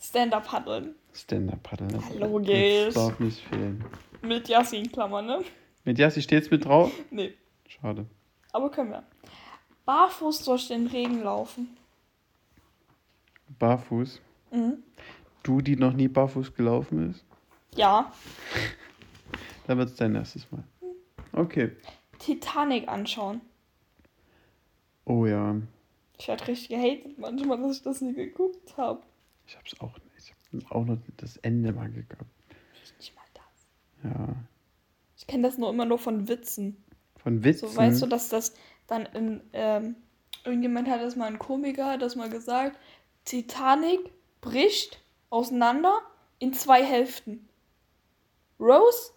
[0.00, 0.94] Stand-up paddeln.
[1.12, 1.88] Stand-up-Paddle.
[2.18, 2.84] Ja, logisch.
[2.86, 3.84] Das darf nicht fehlen.
[4.22, 5.40] Mit Yassin Klammer, ne?
[5.84, 6.90] Mit Jassi steht's mit drauf?
[7.10, 7.34] Nee,
[7.68, 8.06] Schade.
[8.52, 9.02] aber können wir.
[9.86, 11.76] Barfuß durch den Regen laufen.
[13.58, 14.20] Barfuß.
[14.52, 14.82] Mhm.
[15.42, 17.24] Du, die noch nie barfuß gelaufen ist?
[17.74, 18.12] Ja.
[19.66, 20.64] Dann wird's dein erstes Mal.
[21.32, 21.70] Okay.
[22.18, 23.40] Titanic anschauen.
[25.04, 25.56] Oh ja.
[26.18, 29.02] Ich werde richtig gehatet manchmal, dass ich das nie geguckt habe.
[29.46, 30.34] Ich hab's auch nicht.
[30.52, 32.26] Ich hab auch noch das Ende mal gehabt.
[32.98, 34.10] Nicht mal das.
[34.12, 34.36] Ja.
[35.16, 36.76] Ich kenne das nur immer nur von Witzen.
[37.16, 37.68] Von Witzen.
[37.68, 38.54] So weißt du, dass das
[38.86, 39.96] dann in, ähm,
[40.44, 42.78] irgendjemand hat das mal ein Komiker, hat das mal gesagt,
[43.24, 44.10] Titanic
[44.40, 45.00] bricht
[45.30, 46.00] auseinander
[46.38, 47.48] in zwei Hälften.
[48.58, 49.12] Rose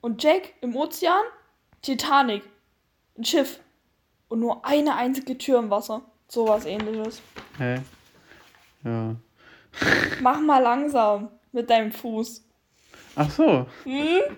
[0.00, 1.24] und Jack im Ozean,
[1.82, 2.42] Titanic,
[3.16, 3.60] ein Schiff.
[4.28, 6.02] und nur eine einzige Tür im Wasser.
[6.28, 7.22] Sowas ähnliches.
[7.58, 7.80] Hä?
[8.82, 9.14] Ja.
[10.20, 12.42] Mach mal langsam mit deinem Fuß.
[13.16, 13.66] Ach so.
[13.84, 14.36] Hm?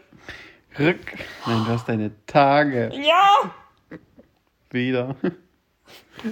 [0.79, 1.01] Rück.
[1.47, 2.93] Nein, du hast deine Tage.
[2.95, 3.55] Ja!
[4.71, 5.17] Wieder.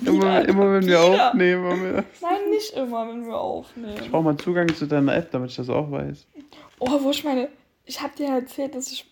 [0.05, 1.65] Immer, immer wenn wir aufnehmen.
[1.83, 4.11] wir- Nein, nicht immer, wenn wir Ich aufnehmen.
[4.11, 6.27] brauche mal Zugang zu deiner App, damit ich das auch weiß.
[6.81, 7.49] Oh, wo ich meine,
[7.85, 9.05] ich hab dir erzählt, dass ich,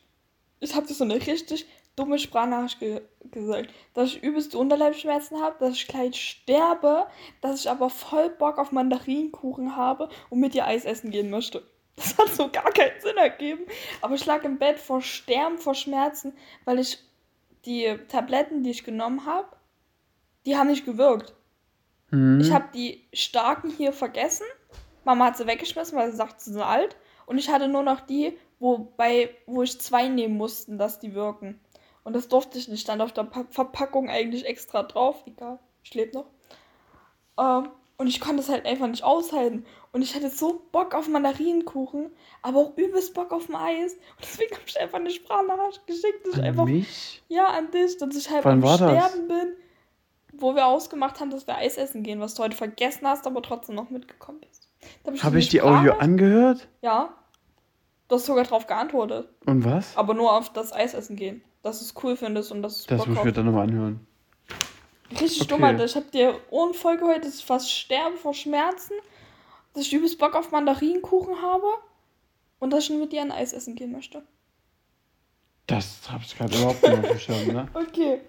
[0.61, 5.57] ich hab dir so eine richtig dumme Sprachnachricht ge gesagt, dass ich übelste Unterleibsschmerzen habe,
[5.61, 7.07] dass ich gleich sterbe,
[7.41, 11.63] dass ich aber voll Bock auf Mandarinenkuchen habe und mit dir Eis essen gehen möchte.
[11.97, 13.65] Das hat so gar keinen Sinn ergeben.
[14.01, 16.33] Aber ich lag im Bett vor Sterben, vor Schmerzen,
[16.65, 16.99] weil ich
[17.67, 19.47] die Tabletten, die ich genommen habe,
[20.47, 21.35] die haben nicht gewirkt.
[22.11, 22.41] Hm?
[22.41, 24.47] Ich habe die starken hier vergessen.
[25.05, 26.97] Mama hat sie weggeschmissen, weil sie sagt, sie sind alt.
[27.27, 31.15] Und ich hatte nur noch die, wo, bei, wo ich zwei nehmen mussten, dass die
[31.15, 31.61] wirken.
[32.05, 32.83] Und das durfte ich nicht.
[32.83, 35.23] Stand auf der pa Verpackung eigentlich extra drauf.
[35.27, 36.27] Egal, ich lebe noch.
[37.39, 39.65] Ähm, und ich konnte es halt einfach nicht aushalten.
[39.93, 42.11] Und ich hatte so Bock auf Mandarinenkuchen,
[42.43, 43.93] aber auch übelst Bock auf ein Eis.
[43.93, 47.23] Und deswegen habe ich einfach eine Sprachnachricht geschickt, dass ich An einfach mich?
[47.29, 48.91] ja, an dich, dass ich halt Wann am war das?
[48.91, 49.57] Sterben bin,
[50.33, 53.43] wo wir ausgemacht haben, dass wir Eis essen gehen, was du heute vergessen hast, aber
[53.43, 54.69] trotzdem noch mitgekommen bist.
[55.23, 56.69] Habe dir ich die eine Audio angehört?
[56.81, 57.15] Ja.
[58.09, 59.29] Du hast sogar drauf geantwortet.
[59.47, 59.97] Und was?
[59.97, 61.43] Aber nur auf das Eis essen gehen.
[61.63, 64.07] Dass du es cool findest und dass Das Bock muss ich mir dann nochmal anhören.
[65.13, 65.49] Richtig Okay.
[65.51, 65.85] dumm, Alter.
[65.85, 68.95] Ich hab dir Ohren voll geheult, dass ich fast sterbe vor Schmerzen.
[69.75, 71.67] Dass ich übelst Bock auf Mandarinenkuchen habe.
[72.59, 74.23] Und dass ich mit dir ein Eis essen gehen möchte.
[75.73, 77.67] Das habe ich gerade überhaupt nicht Schirm, ne?
[77.75, 78.21] Okay.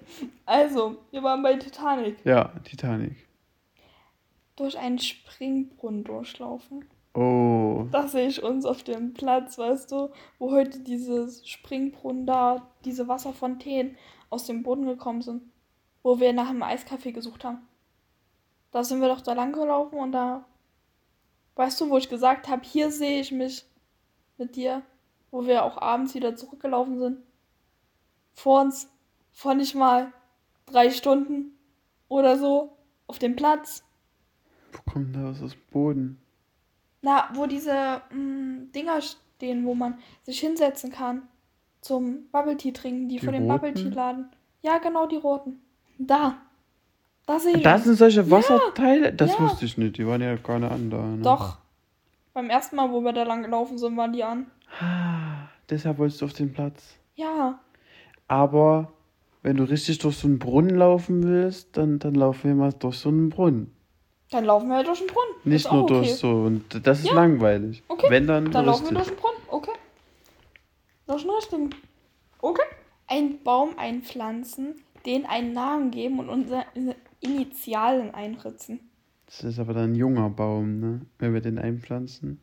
[0.46, 2.24] Also, wir waren bei Titanic.
[2.24, 3.18] Ja, Titanic.
[4.56, 6.86] Durch einen Springbrunnen durchlaufen.
[7.14, 7.86] Oh.
[7.92, 13.10] Da sehe ich uns auf dem Platz, weißt du, wo heute dieses Springbrunnen da, diese
[13.10, 13.98] Wasserfontänen
[14.30, 15.44] aus dem Boden gekommen sind.
[16.02, 17.68] Wo wir nach einem Eiskaffee gesucht haben.
[18.72, 20.46] Da sind wir doch da lang gelaufen und da,
[21.56, 23.66] weißt du, wo ich gesagt habe, hier sehe ich mich
[24.38, 24.82] mit dir,
[25.30, 27.18] wo wir auch abends wieder zurückgelaufen sind.
[28.34, 28.90] Vor uns,
[29.32, 30.12] vor nicht mal
[30.66, 31.58] drei Stunden
[32.08, 32.76] oder so,
[33.08, 33.84] auf dem Platz.
[34.72, 36.18] Wo kommt da was aus dem Boden?
[37.02, 41.24] Na, wo diese mh, Dinger stehen, wo man sich hinsetzen kann
[41.82, 43.62] zum Bubble Tea trinken, die, Die von dem roten?
[43.62, 44.30] Bubble Tea Laden.
[44.62, 45.62] Ja, genau, die roten.
[45.98, 46.38] Da.
[47.26, 47.64] Da sehe ich.
[47.64, 47.86] Das uns.
[47.86, 49.14] sind solche Wasserteile?
[49.14, 49.40] Das ja.
[49.42, 49.98] wusste ich nicht.
[49.98, 51.02] Die waren ja gar nicht an da.
[51.02, 51.22] Ne?
[51.22, 51.58] Doch.
[52.34, 54.48] Beim ersten Mal, wo wir da lang gelaufen sind, waren die an.
[54.80, 56.96] Ah, deshalb wolltest du auf den Platz.
[57.16, 57.60] Ja.
[58.34, 58.92] Aber
[59.44, 62.98] wenn du richtig durch so einen Brunnen laufen willst, dann, dann laufen wir mal durch
[62.98, 63.72] so einen Brunnen.
[64.32, 65.36] Dann laufen wir halt durch den Brunnen.
[65.44, 66.18] Nicht nur auch durch okay.
[66.18, 66.32] so.
[66.32, 67.14] Und das ist Ja.
[67.14, 67.84] langweilig.
[67.88, 68.08] Okay.
[68.10, 69.38] Wenn dann, Dann laufen wir durch den Brunnen.
[69.50, 69.72] Okay.
[71.06, 71.70] Durch den richtigen.
[72.42, 72.64] Okay.
[73.06, 76.66] Einen Baum einpflanzen, den einen Namen geben und unsere
[77.20, 78.80] Initialen einritzen.
[79.28, 81.02] Das ist aber dann ein junger Baum, ne?
[81.20, 82.40] Wenn wir den einpflanzen.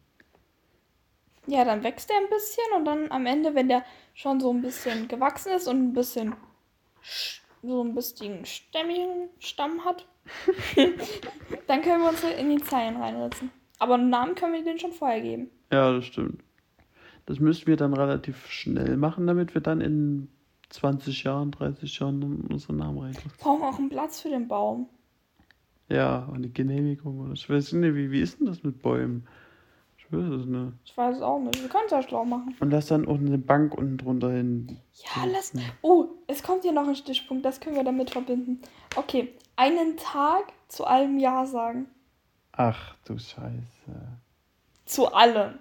[1.50, 3.84] Ja, dann wächst er ein bisschen und dann am Ende, wenn der
[4.14, 6.34] schon so ein bisschen gewachsen ist und ein bisschen
[7.02, 10.06] sch- so ein bisschen stämmigen Stamm hat,
[11.66, 13.50] dann können wir unsere Initialen reinritzen.
[13.78, 15.50] Aber einen Namen können wir den schon vorher geben.
[15.72, 16.42] Ja, das stimmt.
[17.26, 20.28] Das müssten wir dann relativ schnell machen, damit wir dann in
[20.70, 23.12] 20 Jahren, 30 Jahren unseren Namen.
[23.12, 24.88] Wir brauchen auch einen Platz für den Baum.
[25.88, 29.26] Ja, und eine Genehmigung oder ich weiß nicht, wie, wie ist denn das mit Bäumen?
[30.10, 30.72] Ich weiß es nicht.
[30.84, 31.62] Ich weiß es auch nicht.
[31.62, 32.56] Wir können es ja schlau machen.
[32.58, 34.78] Und lass dann auch eine Bank unten drunter hin.
[34.92, 35.52] Ja, lass.
[35.82, 37.44] Oh, es kommt hier noch ein Stichpunkt.
[37.44, 38.60] Das können wir damit verbinden.
[38.96, 41.86] Okay, einen Tag zu allem Ja sagen.
[42.52, 43.62] Ach du Scheiße.
[44.84, 45.60] Zu allem.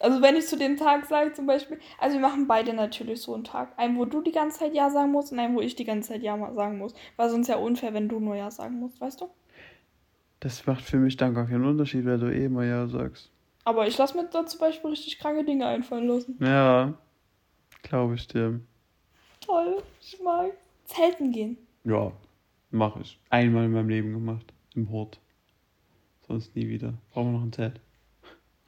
[0.00, 3.34] Also wenn ich zu dem Tag sage zum Beispiel, also wir machen beide natürlich so
[3.34, 3.78] einen Tag.
[3.78, 6.08] Einen, wo du die ganze Zeit Ja sagen musst und einen, wo ich die ganze
[6.08, 6.94] Zeit Ja sagen muss.
[7.16, 9.28] Weil sonst ja unfair, wenn du nur Ja sagen musst, weißt du?
[10.40, 13.30] Das macht für mich dann gar keinen Unterschied, weil du eh immer ja sagst.
[13.64, 16.38] Aber ich lasse mir da zum Beispiel richtig kranke Dinge einfallen lassen.
[16.40, 16.94] Ja,
[17.82, 18.60] glaube ich dir.
[19.40, 20.52] Toll, ich mag.
[20.84, 21.58] Zelten gehen.
[21.84, 22.12] Ja,
[22.70, 23.18] mache ich.
[23.30, 24.52] Einmal in meinem Leben gemacht.
[24.74, 25.18] Im Hort.
[26.26, 26.94] Sonst nie wieder.
[27.12, 27.80] Brauchen wir noch ein Zelt.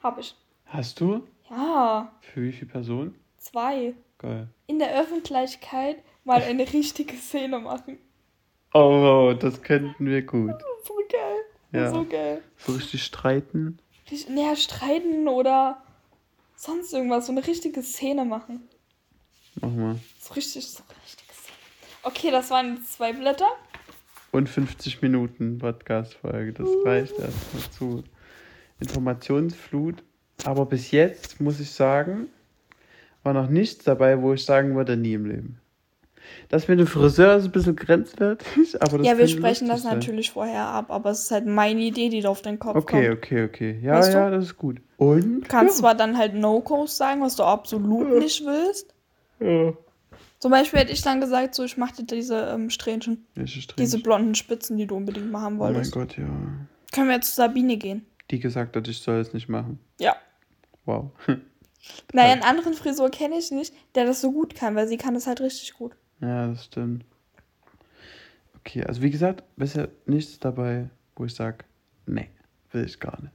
[0.03, 0.35] Hab ich.
[0.65, 1.23] Hast du?
[1.49, 3.15] Ja, Für wie viele Personen?
[3.37, 3.93] zwei.
[4.19, 4.47] Geil.
[4.67, 7.97] In der Öffentlichkeit mal eine richtige Szene machen.
[8.73, 10.53] Oh, das könnten wir gut.
[10.85, 11.30] So geil.
[11.71, 11.91] Ja.
[11.91, 12.41] So geil.
[12.57, 13.79] So richtig streiten.
[14.29, 15.81] Naja, streiten oder
[16.55, 17.27] sonst irgendwas.
[17.27, 18.67] So eine richtige Szene machen.
[19.61, 19.95] Mach mal.
[20.19, 21.55] So richtig, so richtige Szene.
[22.03, 23.49] Okay, das waren zwei Blätter.
[24.31, 26.53] Und 50 Minuten Podcast-Folge.
[26.53, 28.03] Das reicht erstmal zu.
[28.79, 30.03] Informationsflut.
[30.43, 32.27] Aber bis jetzt muss ich sagen,
[33.23, 35.60] war noch nichts dabei, wo ich sagen würde, nie im Leben.
[36.49, 39.95] Das mit dem Friseur ist ein bisschen grenzwertig, aber das ja, wir sprechen das sein.
[39.95, 43.07] natürlich vorher ab, aber es ist halt meine Idee, die da auf den Kopf Okay,
[43.07, 43.17] kommt.
[43.17, 43.79] okay, okay.
[43.81, 44.17] Ja, Weißt du?
[44.17, 44.81] ja, das ist gut.
[44.97, 45.41] Und?
[45.41, 45.79] Du kannst ja.
[45.81, 48.93] zwar dann halt No-Cos sagen, was du absolut nicht willst.
[49.39, 49.73] Ja.
[50.39, 53.99] Zum Beispiel hätte ich dann gesagt, so, ich mache dir diese ähm, Strähnchen, Welche diese
[53.99, 55.93] blonden Spitzen, die du unbedingt mal haben Oh mein wolltest.
[55.93, 56.25] Gott, ja.
[56.93, 58.05] Können wir jetzt zu Sabine gehen?
[58.31, 59.79] Die gesagt hat, ich soll es nicht machen.
[59.99, 60.15] Ja.
[60.85, 61.11] Wow.
[62.13, 65.15] Naja, einen anderen Frisur kenne ich nicht, der das so gut kann, weil sie kann
[65.15, 65.93] das halt richtig gut.
[66.21, 67.05] Ja, das stimmt.
[68.59, 71.59] Okay, also wie gesagt, bisher nichts dabei, wo ich sage,
[72.05, 72.29] nee,
[72.71, 73.33] will ich gar nicht.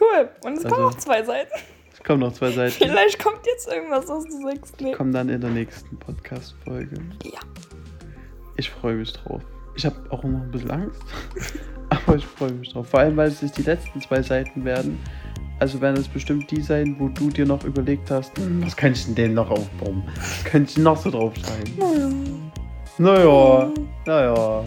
[0.00, 0.28] Cool.
[0.44, 1.52] Und es kommen Also- noch zwei Seiten.
[1.92, 2.72] Es kommen noch zwei Seiten.
[2.72, 4.80] Vielleicht kommt jetzt irgendwas, was du sagst.
[4.80, 4.92] Nee.
[4.92, 6.96] Kommen dann in der nächsten Podcast-Folge.
[7.24, 7.38] Ja.
[8.56, 9.42] Ich freue mich drauf.
[9.76, 11.02] Ich habe auch noch ein bisschen Angst,
[11.90, 12.88] aber ich freue mich drauf.
[12.88, 14.98] Vor allem, weil es nicht die letzten zwei Seiten werden.
[15.60, 18.92] Also werden es bestimmt die sein, wo du dir noch überlegt hast, hm, was kann
[18.92, 20.02] ich denn denen noch aufbauen?
[20.16, 22.50] Was könnte ich noch so draufschreiben?
[22.98, 23.72] Naja,
[24.06, 24.64] naja.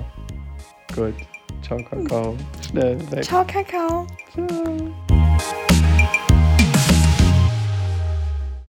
[0.96, 1.14] Gut.
[1.62, 2.36] Ciao, Kakao.
[2.70, 3.24] Schnell weg.
[3.24, 4.08] Ciao, Kakao.
[4.34, 5.58] Ciao.